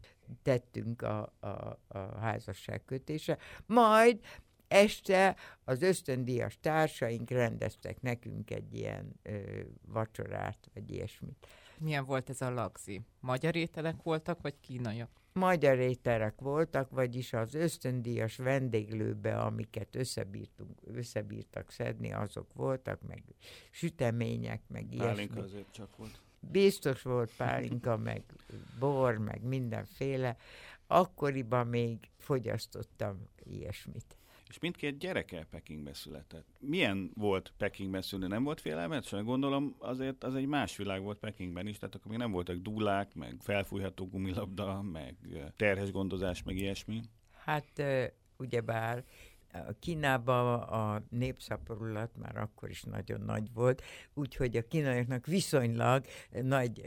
[0.41, 1.47] tettünk a, a,
[1.88, 3.38] a házasság kötése.
[3.65, 4.19] Majd
[4.67, 11.47] este az ösztöndíjas társaink rendeztek nekünk egy ilyen ö, vacsorát, vagy ilyesmit.
[11.77, 13.01] Milyen volt ez a lagzi?
[13.19, 15.10] Magyar ételek voltak, vagy kínaiak?
[15.38, 23.23] Magyar ételek voltak, vagyis az ösztöndíjas vendéglőbe, amiket összebírtunk, összebírtak szedni, azok voltak, meg
[23.71, 25.39] sütemények, meg Pálinka ilyesmi.
[25.39, 26.21] azért csak volt.
[26.39, 28.23] Biztos volt pálinka, meg
[28.80, 30.38] bor, meg mindenféle.
[30.88, 34.16] Akkoriban még fogyasztottam ilyesmit.
[34.49, 36.47] És mindkét gyereke Pekingbe született.
[36.60, 38.27] Milyen volt Pekingben szülni?
[38.27, 39.23] Nem volt félelmet?
[39.23, 43.15] Gondolom azért az egy más világ volt Pekingben is, tehát akkor még nem voltak dúlák,
[43.15, 45.15] meg felfújható gumilabda, meg
[45.55, 47.01] terhes gondozás, meg ilyesmi.
[47.31, 47.83] Hát
[48.38, 49.03] ugyebár
[49.79, 53.83] Kínában a népszaporulat már akkor is nagyon nagy volt,
[54.13, 56.05] úgyhogy a kínaiaknak viszonylag
[56.41, 56.81] nagy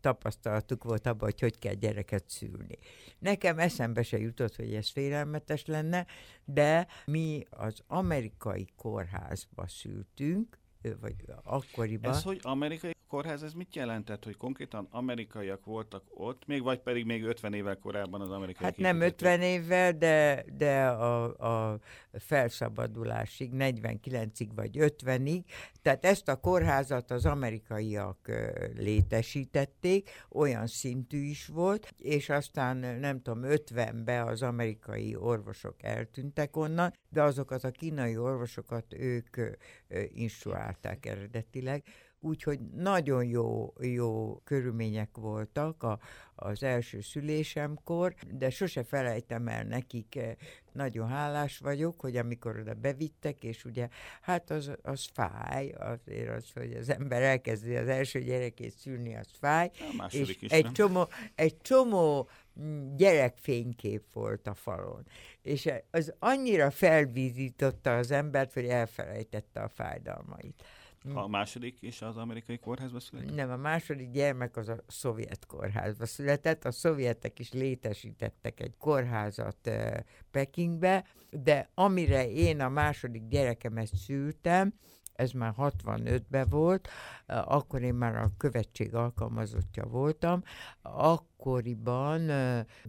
[0.00, 2.78] tapasztalatuk volt abban, hogy hogy kell gyereket szülni.
[3.18, 6.06] Nekem eszembe se jutott, hogy ez félelmetes lenne,
[6.44, 10.58] de mi az amerikai kórházba szültünk,
[11.00, 11.14] vagy
[11.44, 12.10] akkoriban.
[12.10, 17.04] Ez, hogy amerikai kórház, ez mit jelentett, hogy konkrétan amerikaiak voltak ott, még vagy pedig
[17.04, 21.24] még 50 évvel korábban az amerikai Hát nem 50 évvel, de, de a,
[21.70, 21.78] a
[22.12, 25.42] felszabadulásig, 49-ig vagy 50-ig.
[25.82, 28.18] Tehát ezt a kórházat az amerikaiak
[28.76, 36.92] létesítették, olyan szintű is volt, és aztán nem tudom, 50-ben az amerikai orvosok eltűntek onnan,
[37.08, 39.36] de azokat a kínai orvosokat ők
[40.14, 41.82] instruálták eredetileg.
[42.20, 45.98] Úgyhogy nagyon jó, jó körülmények voltak a,
[46.34, 50.34] az első szülésemkor, de sose felejtem el nekik, eh,
[50.72, 53.88] nagyon hálás vagyok, hogy amikor oda bevittek, és ugye,
[54.20, 59.28] hát az, az fáj, azért az, hogy az ember elkezdi az első gyerekét szülni, az
[59.40, 59.70] fáj,
[60.10, 60.72] és egy nem?
[60.72, 62.28] csomó, egy csomó
[62.96, 65.06] gyerekfénykép volt a falon.
[65.42, 70.64] És az annyira felvízította az embert, hogy elfelejtette a fájdalmait.
[71.14, 73.34] A második is az amerikai kórházba született?
[73.34, 76.64] Nem, a második gyermek az a szovjet kórházba született.
[76.64, 79.94] A szovjetek is létesítettek egy kórházat eh,
[80.30, 84.74] Pekingbe, de amire én a második gyerekemet szültem,
[85.18, 86.88] ez már 65-ben volt,
[87.26, 90.42] akkor én már a követség alkalmazottja voltam,
[90.82, 92.20] akkoriban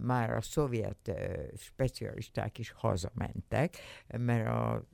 [0.00, 1.12] már a szovjet
[1.56, 3.76] specialisták is hazamentek,
[4.18, 4.84] mert a,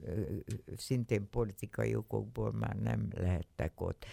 [0.76, 4.05] szintén politikai okokból már nem lehettek ott.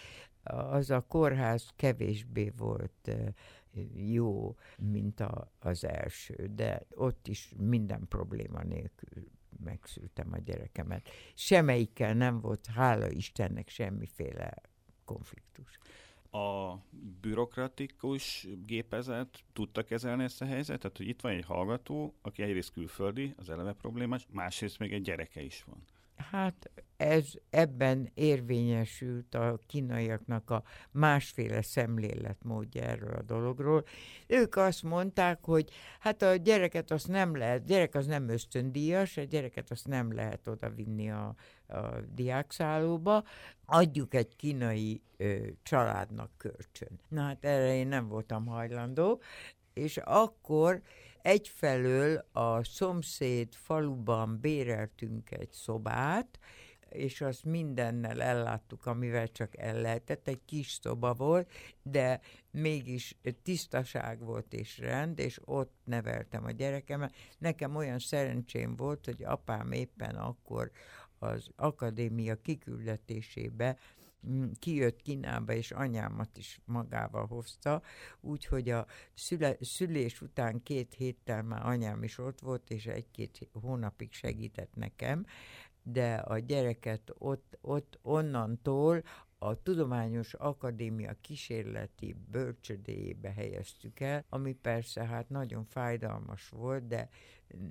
[0.44, 3.12] Az a kórház kevésbé volt
[3.96, 9.32] jó, mint a, az első, de ott is minden probléma nélkül
[9.64, 11.10] megszültem a gyerekemet.
[11.34, 14.54] Semmelyikkel nem volt, hála Istennek, semmiféle
[15.06, 15.78] konfliktus.
[16.32, 16.78] A
[17.22, 20.98] bürokratikus gépezet tudta kezelni ezt a helyzetet?
[20.98, 25.42] hogy itt van egy hallgató, aki egyrészt külföldi, az eleve problémás, másrészt még egy gyereke
[25.42, 25.84] is van.
[26.16, 33.86] Hát ez ebben érvényesült a kínaiaknak a másféle szemléletmódja erről a dologról.
[34.28, 35.70] Ők azt mondták, hogy
[36.00, 40.48] hát a gyereket azt nem lehet, gyerek az nem ösztöndíjas, a gyereket azt nem lehet
[40.48, 41.36] oda vinni a,
[41.68, 43.24] a diákszállóba,
[43.66, 47.00] adjuk egy kínai ö, családnak kölcsön.
[47.08, 49.22] Na hát erre én nem voltam hajlandó,
[49.74, 50.82] és akkor
[51.22, 56.40] egyfelől a szomszéd faluban béreltünk egy szobát,
[56.94, 60.28] és azt mindennel elláttuk, amivel csak el lehetett.
[60.28, 62.22] Egy kis szoba volt, de
[62.52, 67.16] mégis tisztaság volt és rend, és ott neveltem a gyerekemet.
[67.38, 70.72] Nekem olyan szerencsém volt, hogy apám éppen akkor
[71.24, 73.78] az akadémia kiküldetésébe
[74.28, 77.82] mm, kijött Kínába, és anyámat is magával hozta,
[78.22, 84.14] úgyhogy a szüle, szülés után két héttel már anyám is ott volt, és egy-két hónapig
[84.14, 85.26] segített nekem,
[85.84, 89.04] de a gyereket ott, ott onnantól
[89.44, 97.10] a Tudományos Akadémia kísérleti bölcsödéjébe helyeztük el, ami persze hát nagyon fájdalmas volt, de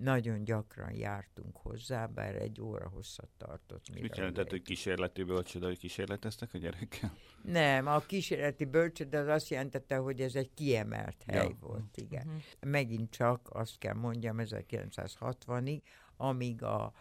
[0.00, 4.00] nagyon gyakran jártunk hozzá, bár egy óra hosszat tartott.
[4.00, 7.12] Mit jelentett, hogy kísérleti bölcsöde, hogy kísérleteztek a gyerekkel?
[7.42, 11.56] Nem, a kísérleti bölcsöde az azt jelentette, hogy ez egy kiemelt hely ja.
[11.60, 12.26] volt, igen.
[12.26, 12.42] Uh-huh.
[12.60, 15.80] Megint csak azt kell mondjam, 1960-ig,
[16.16, 16.92] amíg a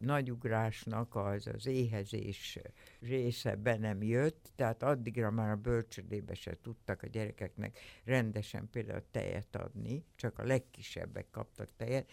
[0.00, 2.58] nagyugrásnak az, az éhezés
[3.00, 9.04] része be nem jött, tehát addigra már a bölcsödébe se tudtak a gyerekeknek rendesen például
[9.10, 12.10] tejet adni, csak a legkisebbek kaptak tejet,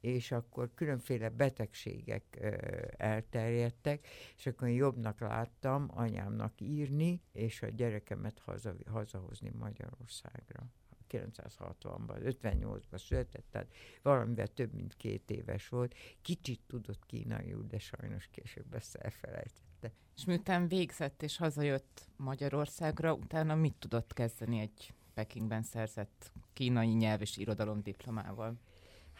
[0.00, 2.56] és akkor különféle betegségek ö,
[2.96, 10.66] elterjedtek, és akkor jobbnak láttam anyámnak írni, és a gyerekemet haza, hazahozni Magyarországra.
[11.10, 15.94] 1960-ban, 58-ban született, tehát valamivel több mint két éves volt.
[16.22, 19.92] Kicsit tudott kínaiul, de sajnos később ezt elfelejtette.
[20.16, 27.20] És miután végzett és hazajött Magyarországra, utána mit tudott kezdeni egy Pekingben szerzett kínai nyelv
[27.20, 28.58] és irodalom diplomával?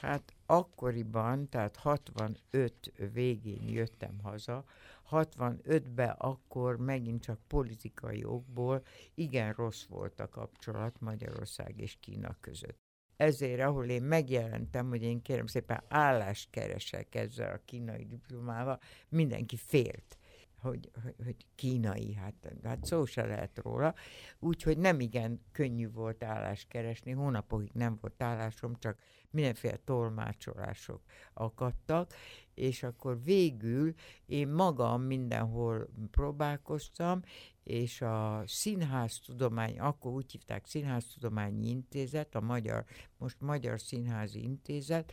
[0.00, 4.64] Hát akkoriban, tehát 65 végén jöttem haza,
[5.10, 8.82] 65-ben akkor megint csak politikai okból
[9.14, 12.78] igen rossz volt a kapcsolat Magyarország és Kína között.
[13.16, 19.56] Ezért, ahol én megjelentem, hogy én kérem szépen állást keresek ezzel a kínai diplomával, mindenki
[19.56, 20.18] félt
[20.60, 23.94] hogy, hogy, hogy kínai, hát, hát szó se lehet róla.
[24.38, 28.98] Úgyhogy nem igen könnyű volt állást keresni, hónapokig nem volt állásom, csak
[29.30, 31.02] mindenféle tolmácsolások
[31.32, 32.12] akadtak,
[32.58, 33.94] és akkor végül
[34.26, 37.22] én magam mindenhol próbálkoztam,
[37.62, 42.84] és a Színháztudomány, akkor úgy hívták Színháztudományi Intézet, a magyar,
[43.16, 45.12] most Magyar Színházi Intézet,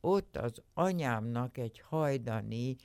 [0.00, 2.76] ott az anyámnak egy hajdani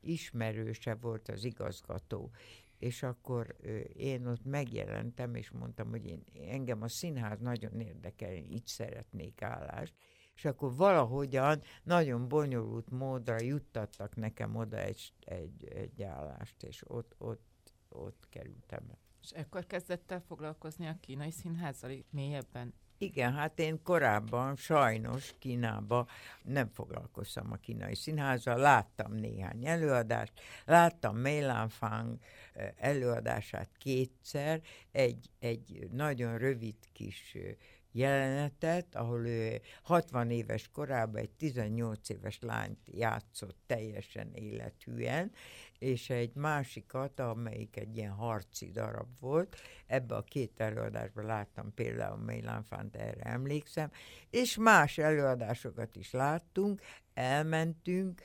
[0.00, 2.30] ismerőse volt az igazgató,
[2.78, 3.56] és akkor
[3.96, 9.42] én ott megjelentem, és mondtam, hogy én, engem a színház nagyon érdekel, én így szeretnék
[9.42, 9.94] állást,
[10.40, 17.14] és akkor valahogyan nagyon bonyolult módra juttattak nekem oda egy, egy, egy állást, és ott,
[17.18, 18.82] ott, ott kerültem.
[19.22, 22.74] És ekkor kezdett el foglalkozni a kínai színházzal mélyebben?
[22.98, 26.06] Igen, hát én korábban sajnos Kínába
[26.42, 30.32] nem foglalkoztam a kínai színházzal, láttam néhány előadást,
[30.64, 32.18] láttam Mei Fang
[32.52, 34.60] eh, előadását kétszer,
[34.90, 37.54] egy, egy nagyon rövid kis eh,
[37.92, 45.32] jelenetet, ahol ő 60 éves korában egy 18 éves lányt játszott teljesen élethűen,
[45.78, 52.18] és egy másikat, amelyik egy ilyen harci darab volt, ebbe a két előadásban láttam például
[52.18, 53.90] Mélán Fant, erre emlékszem,
[54.30, 56.82] és más előadásokat is láttunk,
[57.14, 58.22] elmentünk,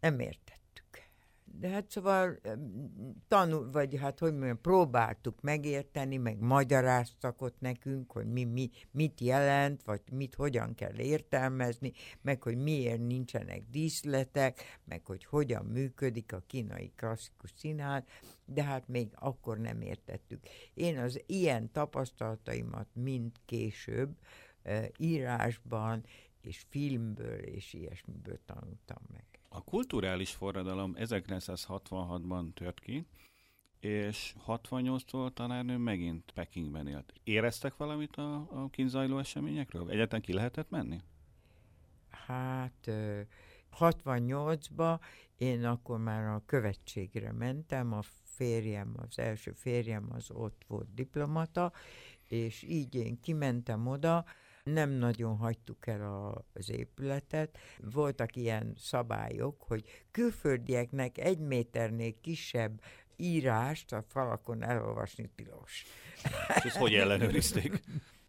[0.00, 0.59] nem értettem
[1.58, 2.40] de hát szóval
[3.28, 9.20] tanul, vagy hát hogy mondjam, próbáltuk megérteni, meg magyaráztak ott nekünk, hogy mi, mi, mit
[9.20, 16.32] jelent, vagy mit hogyan kell értelmezni, meg hogy miért nincsenek díszletek, meg hogy hogyan működik
[16.32, 18.04] a kínai klasszikus színház,
[18.44, 20.42] de hát még akkor nem értettük.
[20.74, 24.16] Én az ilyen tapasztalataimat mind később
[24.96, 26.04] írásban
[26.40, 29.29] és filmből és ilyesmiből tanultam meg.
[29.52, 33.06] A kulturális forradalom 1966-ban tört ki,
[33.80, 37.12] és 68-tól tanárnő megint Pekingben élt.
[37.24, 39.90] Éreztek valamit a, a kínzajló eseményekről?
[39.90, 41.00] Egyáltalán ki lehetett menni?
[42.10, 42.90] Hát
[43.78, 45.00] 68-ba
[45.36, 51.72] én akkor már a követségre mentem, a férjem, az első férjem az ott volt diplomata,
[52.28, 54.24] és így én kimentem oda,
[54.64, 57.58] nem nagyon hagytuk el az épületet.
[57.78, 62.80] Voltak ilyen szabályok, hogy külföldieknek egy méternél kisebb
[63.16, 65.84] írást a falakon elolvasni tilos.
[66.56, 67.82] És ezt hogy ellenőrizték?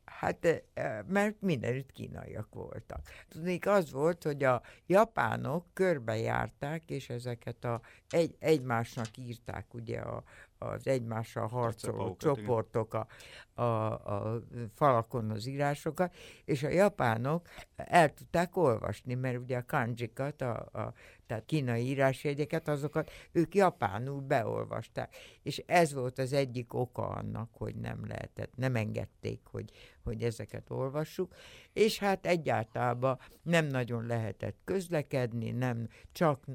[0.06, 0.64] Hát,
[1.08, 3.08] mert mindenütt kínaiak voltak.
[3.28, 10.24] Tudnék, az volt, hogy a japánok körbejárták, és ezeket a egy, egymásnak írták ugye a,
[10.62, 13.08] az egymással harcoló csoportok a,
[13.54, 14.42] a, a
[14.74, 20.94] falakon az írásokat, és a japánok el tudták olvasni, mert ugye a kanjikat, a, a,
[21.26, 25.16] tehát kínai írásjegyeket, azokat ők japánul beolvasták.
[25.42, 29.72] És ez volt az egyik oka annak, hogy nem lehetett, nem engedték, hogy,
[30.04, 31.34] hogy ezeket olvassuk,
[31.74, 36.46] és hát egyáltalán nem nagyon lehetett közlekedni, nem csak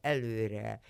[0.00, 0.80] előre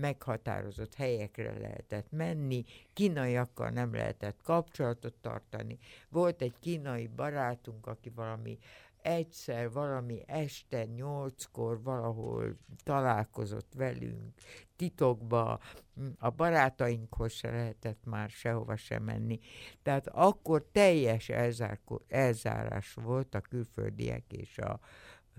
[0.00, 5.78] meghatározott helyekre lehetett menni, kínaiakkal nem lehetett kapcsolatot tartani.
[6.08, 8.58] Volt egy kínai barátunk, aki valami
[9.02, 14.32] egyszer valami este nyolckor valahol találkozott velünk,
[14.76, 15.60] titokba,
[16.18, 19.38] a barátainkhoz se lehetett már sehova sem menni.
[19.82, 21.28] Tehát akkor teljes
[22.08, 24.80] elzárás volt a külföldiek és a,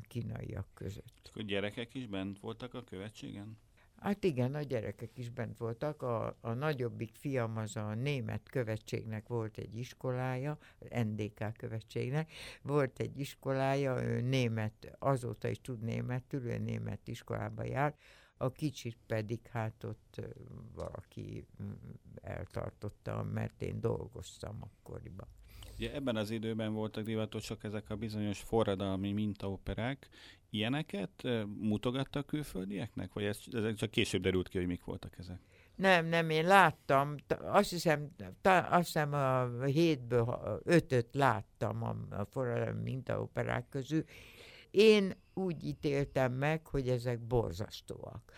[0.07, 1.29] kínaiak között.
[1.29, 3.57] Akkor gyerekek is bent voltak a követségen?
[4.03, 6.01] Hát igen, a gyerekek is bent voltak.
[6.01, 10.57] A, a nagyobbik fiam az a német követségnek volt egy iskolája,
[11.03, 12.31] NDK követségnek,
[12.61, 17.95] volt egy iskolája, ő német, azóta is tud németül, ő német iskolába jár,
[18.37, 20.21] a kicsit pedig hát ott
[20.73, 21.71] valaki mm,
[22.21, 25.27] eltartotta, mert én dolgoztam akkoriban.
[25.77, 30.09] Ugye ebben az időben voltak divatosak ezek a bizonyos forradalmi mintaoperák.
[30.49, 31.27] Ilyeneket
[31.59, 33.13] mutogattak külföldieknek?
[33.13, 35.39] Vagy ez, ezek csak később derült ki, hogy mik voltak ezek?
[35.75, 38.15] Nem, nem, én láttam, azt hiszem,
[38.69, 44.03] azt hiszem a hétből ötöt láttam a, a forradalmi mintaoperák közül,
[44.73, 48.31] én úgy ítéltem meg, hogy ezek borzasztóak.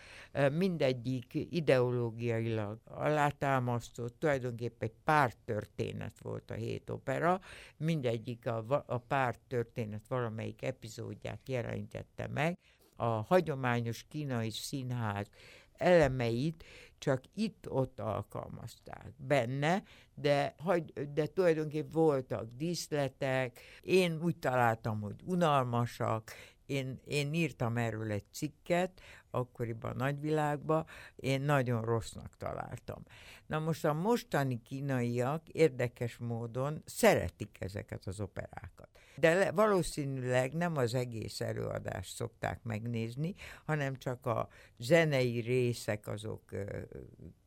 [0.52, 7.40] Mindegyik ideológiailag alátámasztott, tulajdonképpen egy pártörténet volt a hét opera,
[7.76, 12.58] mindegyik a, a pártörténet valamelyik epizódját jelentette meg.
[12.96, 15.28] A hagyományos kínai színház
[15.78, 16.64] elemeit
[16.98, 19.82] csak itt-ott alkalmazták benne,
[20.14, 20.54] de,
[21.14, 26.32] de tulajdonképpen voltak díszletek, én úgy találtam, hogy unalmasak,
[26.66, 29.00] én, én írtam erről egy cikket,
[29.36, 33.02] akkoriban a nagyvilágban, én nagyon rossznak találtam.
[33.46, 38.88] Na most a mostani kínaiak érdekes módon szeretik ezeket az operákat.
[39.18, 43.34] De le, valószínűleg nem az egész előadást szokták megnézni,
[43.64, 46.42] hanem csak a zenei részek azok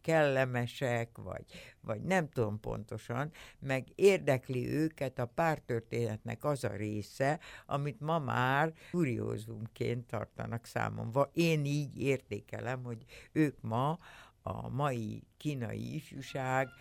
[0.02, 1.46] kellemesek, vagy,
[1.82, 8.74] vagy nem tudom pontosan, meg érdekli őket a pártörténetnek az a része, amit ma már
[8.92, 11.28] kuriózumként tartanak számon.
[11.34, 13.98] Én így értékelem, hogy ők ma
[14.42, 16.74] a mai kínai ifjúságban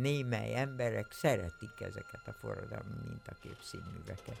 [0.00, 4.36] némely emberek szeretik ezeket a forradalmi mintakép színműveket.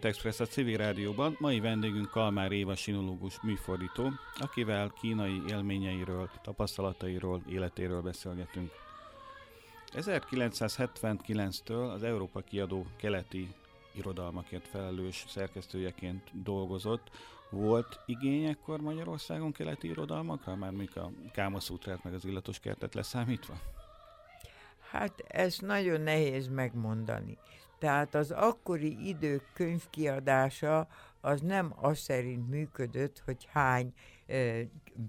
[0.00, 1.36] Orient Express a civil rádióban.
[1.38, 8.70] Mai vendégünk Kalmár Éva sinológus műfordító, akivel kínai élményeiről, tapasztalatairól, életéről beszélgetünk.
[9.92, 13.54] 1979-től az Európa kiadó keleti
[13.92, 17.10] irodalmakért felelős szerkesztőjeként dolgozott.
[17.50, 23.54] Volt igény ekkor Magyarországon keleti irodalmakra, már még a Kámaszútrát meg az illatos kertet leszámítva?
[24.90, 27.38] Hát ez nagyon nehéz megmondani.
[27.80, 30.88] Tehát az akkori idők könyvkiadása
[31.20, 33.92] az nem az szerint működött, hogy hány
[34.26, 34.62] e,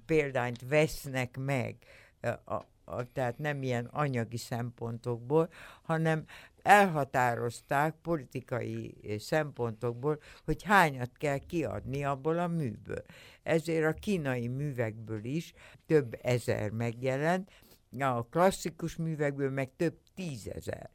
[0.05, 1.76] példányt vesznek meg,
[2.19, 5.49] e, a, a, tehát nem ilyen anyagi szempontokból,
[5.82, 6.26] hanem
[6.61, 13.03] elhatározták politikai szempontokból, hogy hányat kell kiadni abból a műből.
[13.43, 15.53] Ezért a kínai művekből is
[15.86, 17.51] több ezer megjelent,
[17.99, 20.89] a klasszikus művekből meg több tízezer.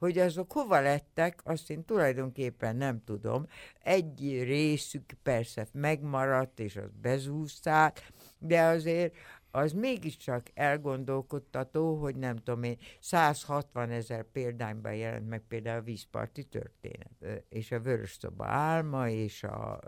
[0.00, 3.46] Hogy azok hova lettek, azt én tulajdonképpen nem tudom.
[3.82, 9.14] Egy részük persze megmaradt, és az bezúzták, de azért
[9.50, 16.44] az mégiscsak elgondolkodtató, hogy nem tudom én, 160 ezer példányban jelent meg például a vízparti
[16.44, 19.80] történet, és a Vörös Szoba álma, és a,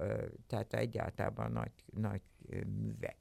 [0.47, 2.23] tehát egyáltalán nagy, nagy
[2.81, 3.17] művek.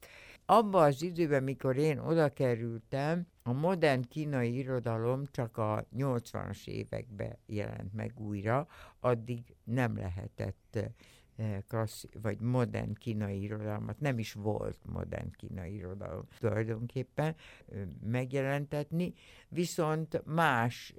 [0.52, 7.38] Abban az időben, mikor én oda kerültem, a modern kínai irodalom csak a 80-as években
[7.46, 8.68] jelent meg újra,
[9.00, 10.86] addig nem lehetett Eh,
[11.68, 17.36] klassz, vagy modern kínai irodalmat, nem is volt modern kínai irodalom tulajdonképpen
[18.04, 19.14] megjelentetni,
[19.50, 20.94] viszont más,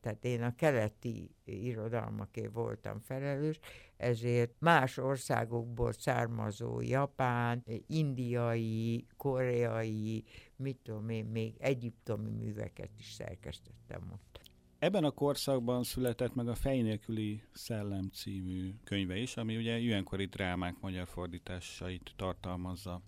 [0.00, 3.58] tehát én a keleti irodalmaké voltam felelős,
[3.96, 10.24] ezért más országokból származó japán, indiai, koreai,
[10.56, 14.40] mit tudom én, még egyiptomi műveket is szerkesztettem ott.
[14.86, 20.24] Ebben a korszakban született meg a Fej nélküli szellem című könyve is, ami ugye ilyenkori
[20.24, 23.02] drámák magyar fordításait tartalmazza.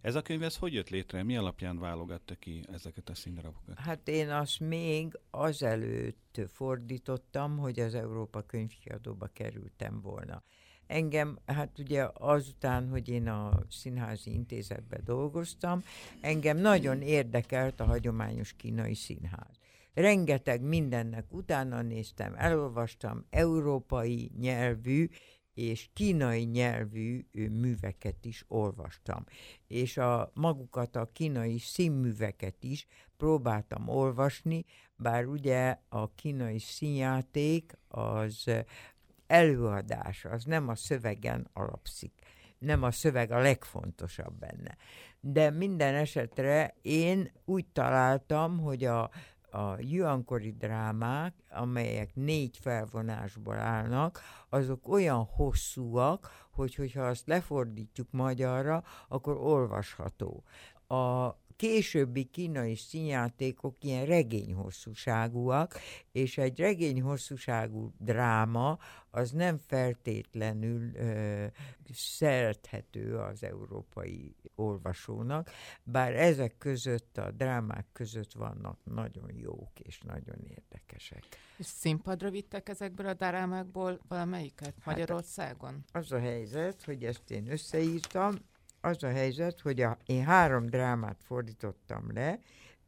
[0.00, 1.22] Ez a könyv, ez hogy jött létre?
[1.22, 3.78] Mi alapján válogatta ki ezeket a színdarabokat?
[3.78, 10.42] Hát én azt még azelőtt fordítottam, hogy az Európa könyvkiadóba kerültem volna.
[10.86, 15.82] Engem, hát ugye azután, hogy én a színházi intézetben dolgoztam,
[16.20, 19.58] engem nagyon érdekelt a hagyományos kínai színház
[20.00, 25.08] rengeteg mindennek utána néztem, elolvastam európai nyelvű
[25.54, 29.24] és kínai nyelvű műveket is olvastam.
[29.66, 32.86] És a magukat a kínai színműveket is
[33.16, 34.64] próbáltam olvasni,
[34.96, 38.50] bár ugye a kínai színjáték az
[39.26, 42.12] előadás, az nem a szövegen alapszik.
[42.58, 44.76] Nem a szöveg a legfontosabb benne.
[45.20, 49.10] De minden esetre én úgy találtam, hogy a
[49.50, 58.84] a juankori drámák, amelyek négy felvonásból állnak, azok olyan hosszúak, hogy hogyha azt lefordítjuk magyarra,
[59.08, 60.42] akkor olvasható.
[60.88, 65.74] A későbbi kínai színjátékok ilyen regényhosszúságúak,
[66.12, 68.78] és egy regényhosszúságú dráma
[69.10, 71.46] az nem feltétlenül ö,
[71.92, 75.50] szerethető az európai olvasónak,
[75.82, 81.24] bár ezek között, a drámák között vannak nagyon jók és nagyon érdekesek.
[81.56, 85.84] És színpadra vittek ezekből a drámákból valamelyiket hát Magyarországon?
[85.92, 88.34] Hát az a helyzet, hogy ezt én összeírtam,
[88.88, 92.38] az a helyzet, hogy a, én három drámát fordítottam le,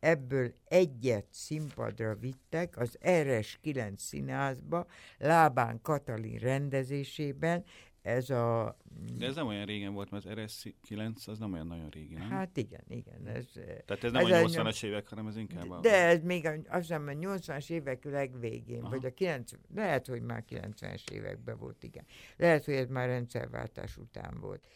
[0.00, 4.86] ebből egyet színpadra vittek az RS 9 színházba,
[5.18, 7.64] Lábán Katalin rendezésében,
[8.02, 8.76] ez a...
[9.18, 12.28] De ez nem olyan régen volt, mert az RS9 az nem olyan nagyon régi, nem?
[12.30, 13.26] Hát igen, igen.
[13.26, 13.46] Ez,
[13.86, 15.80] Tehát ez nem ez a 80-as évek, hanem ez inkább a...
[15.80, 18.90] De ez még azt hiszem a 80-as évek legvégén, Aha.
[18.90, 22.04] vagy a 90, lehet, hogy már 90-es években volt, igen.
[22.36, 24.66] Lehet, hogy ez már rendszerváltás után volt.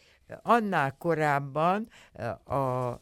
[0.41, 1.87] Annál korábban
[2.43, 2.99] a, a,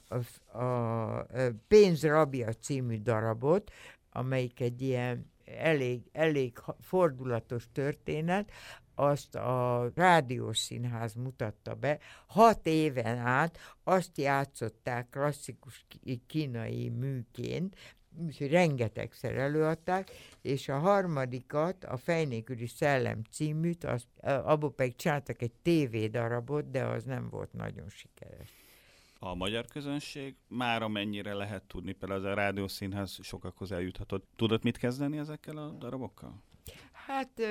[0.59, 1.26] a
[1.67, 3.71] Pénzrabia című darabot,
[4.11, 8.51] amelyik egy ilyen elég, elég fordulatos történet,
[8.95, 11.99] azt a rádiós színház mutatta be.
[12.28, 15.86] Hat éven át azt játszották klasszikus
[16.28, 17.76] kínai műként,
[18.18, 20.11] úgyhogy rengetegszer előadták,
[20.41, 27.03] és a harmadikat, a Fejnéküli Szellem címűt, azt, abból pedig csináltak egy tévédarabot, de az
[27.03, 28.49] nem volt nagyon sikeres.
[29.20, 34.28] A magyar közönség már amennyire lehet tudni, például az a rádiószínház sokakhoz eljuthatott.
[34.36, 36.43] Tudod mit kezdeni ezekkel a darabokkal?
[37.07, 37.41] Hát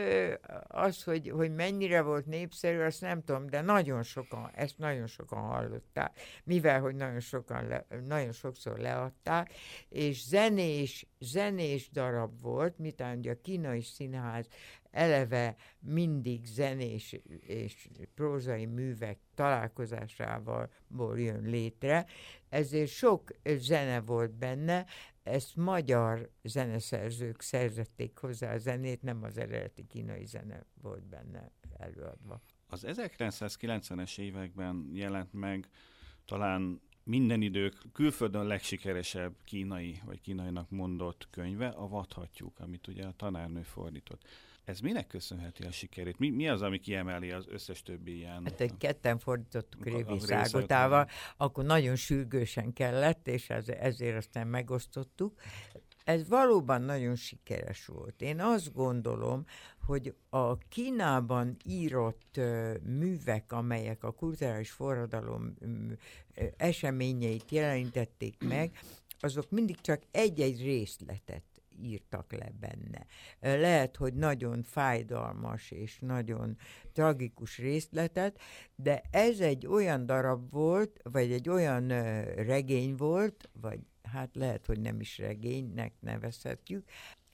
[0.69, 5.43] az, hogy, hogy mennyire volt népszerű, azt nem tudom, de nagyon sokan, ezt nagyon sokan
[5.43, 9.53] hallották, mivel, hogy nagyon, sokan le, nagyon sokszor leadták,
[9.89, 14.47] és zenés, zenés darab volt, mitán ugye a kínai színház
[14.91, 20.71] eleve mindig zenés és prózai művek találkozásával
[21.15, 22.07] jön létre,
[22.49, 24.87] ezért sok zene volt benne,
[25.23, 32.43] ezt magyar zeneszerzők szerzették hozzá a zenét, nem az eredeti kínai zene volt benne előadva.
[32.67, 35.69] Az 1990-es években jelent meg
[36.25, 43.15] talán minden idők külföldön legsikeresebb kínai, vagy kínainak mondott könyve, a Vadhatjuk, amit ugye a
[43.17, 44.29] tanárnő fordított.
[44.65, 46.19] Ez minek köszönheti a sikerét?
[46.19, 48.45] Mi, mi az, ami kiemeli az összes többi ilyen?
[48.45, 55.41] Hát egy ketten fordítottuk Révész Ágotával, akkor nagyon sürgősen kellett, és ez, ezért aztán megosztottuk.
[56.05, 58.23] ez valóban nagyon sikeres volt.
[58.23, 59.45] Én azt gondolom,
[59.87, 65.97] hogy a Kínában írott uh, művek, amelyek a kulturális forradalom um,
[66.57, 68.79] eseményeit jelenítették meg,
[69.21, 73.07] azok mindig csak egy-egy részletet írtak le benne.
[73.41, 76.57] Lehet, hogy nagyon fájdalmas és nagyon
[76.93, 78.41] tragikus részletet,
[78.75, 81.89] de ez egy olyan darab volt, vagy egy olyan
[82.35, 86.89] regény volt, vagy hát lehet, hogy nem is regénynek nevezhetjük,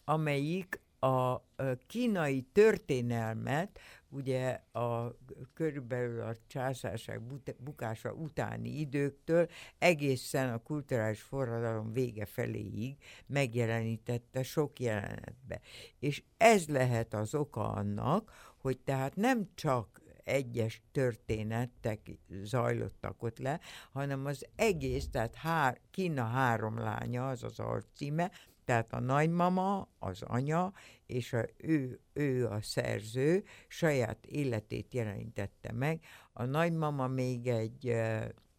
[0.04, 1.42] amelyik a
[1.86, 3.78] kínai történelmet,
[4.10, 5.16] ugye a
[5.54, 7.22] körülbelül a császárság
[7.58, 9.48] bukása utáni időktől
[9.78, 12.96] egészen a kulturális forradalom vége feléig
[13.26, 15.60] megjelenítette sok jelenetbe.
[15.98, 23.60] És ez lehet az oka annak, hogy tehát nem csak egyes történetek zajlottak ott le,
[23.92, 28.30] hanem az egész, tehát hár, Kína három lánya, az az alcíme,
[28.68, 30.72] tehát a nagymama, az anya,
[31.06, 36.04] és a, ő, ő a szerző saját életét jelenítette meg.
[36.32, 37.96] A nagymama még egy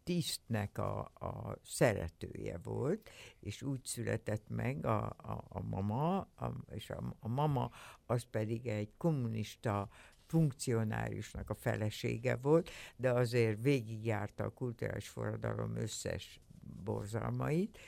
[0.04, 6.90] tisztnek a, a szeretője volt, és úgy született meg a, a, a mama, a, és
[6.90, 7.70] a, a mama
[8.06, 9.88] az pedig egy kommunista
[10.26, 16.40] funkcionáriusnak a felesége volt, de azért végigjárta a kulturális forradalom összes
[16.84, 17.78] borzalmait,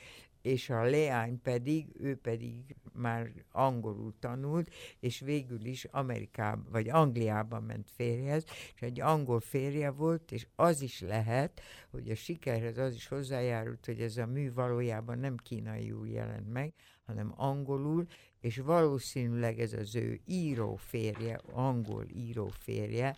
[0.43, 7.63] és a leány pedig, ő pedig már angolul tanult, és végül is Amerikában, vagy Angliában
[7.63, 8.43] ment férjhez,
[8.75, 13.85] és egy angol férje volt, és az is lehet, hogy a sikerhez az is hozzájárult,
[13.85, 16.73] hogy ez a mű valójában nem kínaiul jelent meg,
[17.05, 18.05] hanem angolul,
[18.39, 23.15] és valószínűleg ez az ő író férje, angol író férje,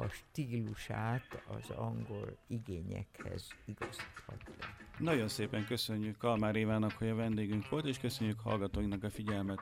[0.00, 4.54] a stílusát az angol igényekhez igazíthatja.
[4.98, 9.60] Nagyon szépen köszönjük Kalmár Évának, hogy a vendégünk volt, és köszönjük hallgatóinknak a figyelmet.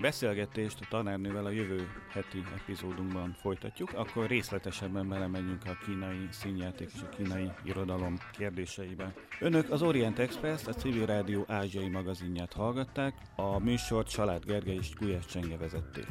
[0.00, 7.00] Beszélgetést a tanárnővel a jövő heti epizódunkban folytatjuk, akkor részletesebben belemegyünk a kínai színjáték és
[7.02, 9.14] a kínai irodalom kérdéseibe.
[9.40, 14.94] Önök az Orient Express, a Civil Rádió ázsiai magazinját hallgatták, a műsort Salád Gergely és
[14.94, 16.06] Gulyás Csenge vezették.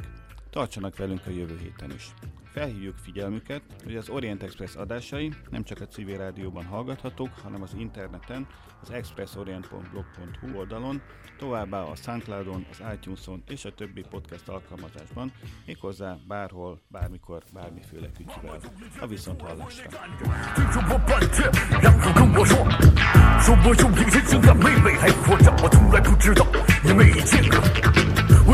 [0.50, 2.14] Tartsanak velünk a jövő héten is.
[2.52, 7.74] Felhívjuk figyelmüket, hogy az Orient Express adásai nem csak a civil rádióban hallgathatók, hanem az
[7.78, 8.46] interneten,
[8.82, 11.02] az expressorient.blog.hu oldalon,
[11.38, 15.32] továbbá a Soundcloudon, az iTunes-on és a többi podcast alkalmazásban,
[15.66, 18.60] méghozzá bárhol, bármikor, bármiféle kütyüvel.
[19.00, 19.88] A viszont hallásra!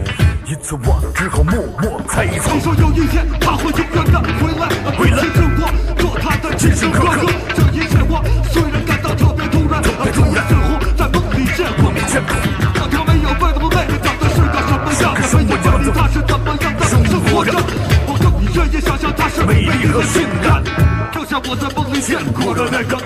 [0.47, 2.55] 因此我只好默默猜测。
[2.55, 5.63] 你说有一天他会永远的回来，回来跟我
[5.99, 7.27] 做他的亲生哥哥。
[7.57, 8.23] 这一切我
[8.53, 11.91] 虽然感到特别突然，特别突然，似乎在梦里见过。
[12.09, 12.31] 见过。
[12.75, 15.17] 那他没有问，我妹妹长得是个什么样？
[15.35, 17.53] 没有问你他是怎么样的生活着？
[18.59, 20.63] 可以想象她是美丽和性感。
[21.13, 22.97] 就像我在梦里见过的那个，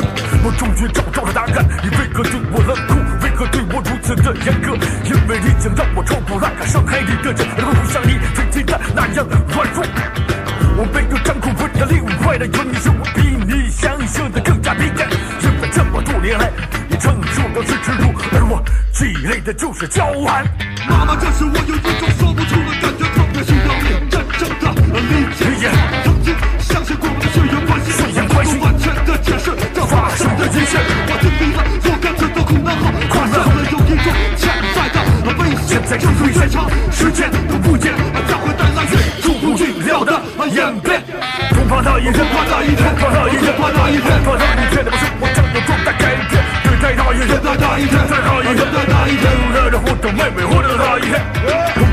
[0.44, 1.66] 我终于找到了答案。
[1.82, 2.96] 你为何对我冷酷？
[3.22, 4.72] 为何对我如此的严格？
[5.04, 9.84] 因为你曾让我抽不烂，伤害你的人，而不像你曾经的那样软弱。
[10.74, 15.06] 我没有掌控我的另外的原因是我比你想象的更加敏感。
[15.42, 16.50] 因为这么多年来，
[16.88, 20.42] 你承受的是耻辱，而我积累的就是骄傲。
[20.88, 24.10] 妈妈，这时我有一种说不出的感觉，特别需要你
[24.92, 25.70] 真正的理解。
[26.04, 28.58] 曾经相信过我的血缘关系。
[28.60, 30.76] 完全的解释这发生的一切，
[31.08, 33.40] 我经历了若干次的苦难后，发现了
[33.72, 35.00] 有一种潜在的
[35.38, 37.94] 危险，就是越长时间都不见，
[38.28, 40.20] 将会带来越出乎意料的
[40.52, 41.00] 演变。
[41.54, 46.36] 恐怕那一天，恐怕那一天，恐怕那一天，恐怕那一天，恐怕那一天，我生活将有重大改变。
[46.64, 49.24] 对待那一天，在那一天，在那一天，在那一天，
[49.54, 51.81] 为了我的妹妹，活的那一天，恐怕那一天，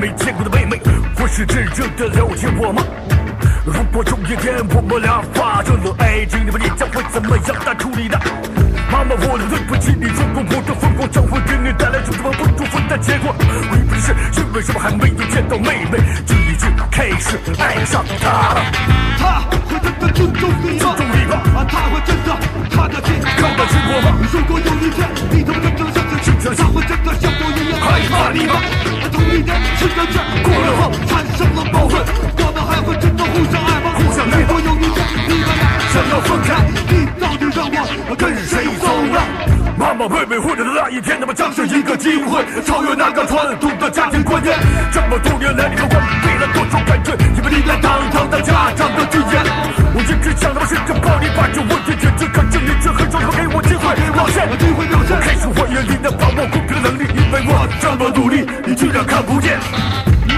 [0.00, 0.80] 没见过的妹妹，
[1.14, 2.82] 或是真正的了解我吗？
[3.66, 8.18] 如果有一天我们俩发生了爱情，你们将会怎么样来处理呢？
[8.90, 13.30] 妈妈，我对不起你，如果我的疯狂将会给你带来就么不祝福的结果，
[13.68, 18.56] 会不是因为什么还没有见到妹妹，就已经开始爱上她？
[19.18, 20.80] 她会真的尊重你吗？
[20.80, 21.36] 尊重你吗？
[21.60, 22.32] 啊，她会真的
[22.70, 24.16] 看的心、看的起我吗？
[24.32, 25.69] 如果有一天你。
[29.42, 32.00] 年吃的劲，过了后产生了矛盾，
[32.38, 33.92] 我们还会真的互相爱吗？
[33.96, 36.48] 互相如果有一天你们俩想要分开，
[36.88, 37.58] 你到底让
[38.08, 39.20] 我跟谁走呢？
[39.78, 44.52] 妈妈，妹妹活着的那一天，他妈将是一个机会，超越那个传统的家庭观念。
[44.92, 47.16] 这么多年来，你和我浪了多少感觉？
[47.36, 49.40] 因为你的堂堂的家长的尊严，
[49.94, 53.88] 我一直想他妈试着暴力把这问题解决，可是你却很少给我机会
[54.20, 54.79] 我现。
[58.80, 59.60] 居然看不见。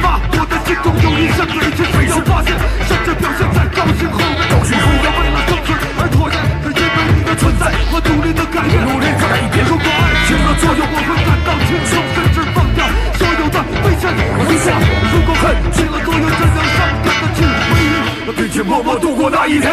[0.02, 2.50] 妈，我的心中有一扇门，却没有发现，
[2.90, 4.34] 甚至表现在高兴后面。
[4.50, 9.62] 高兴后面为了生存而妥协，是因为你的存在，我努力的改变，努力改变。
[9.62, 12.82] 如果爱起了作用，我会感到轻松，甚至放掉
[13.14, 14.74] 所有的危险和理想。
[14.74, 19.70] 如果恨起了作用，这样伤感的去回忆，并且默默度过那一天，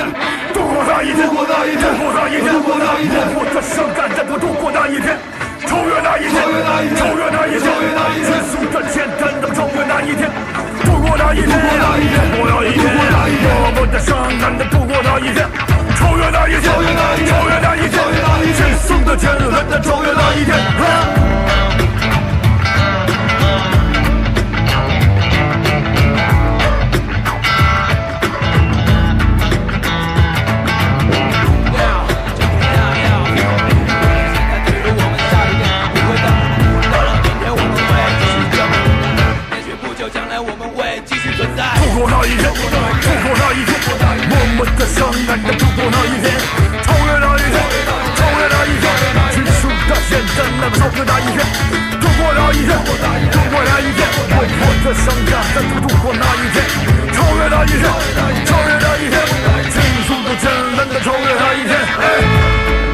[0.53, 1.89] 度过那一天，度过那一天，
[16.61, 20.57] 超越那一超越那一超越那一天，送的天蓝的超越那一天。
[44.31, 45.58] 我们的伤感。
[50.39, 51.43] 艰难超越那一天，
[51.99, 52.71] 度过那一天，
[53.29, 56.63] 度过那一天，我霍的商家，怎样度过那一天？
[57.11, 57.83] 超越那一天，
[58.45, 59.19] 超越那一天，
[59.69, 59.75] 迅
[60.07, 62.88] 速的简单的超越那一天。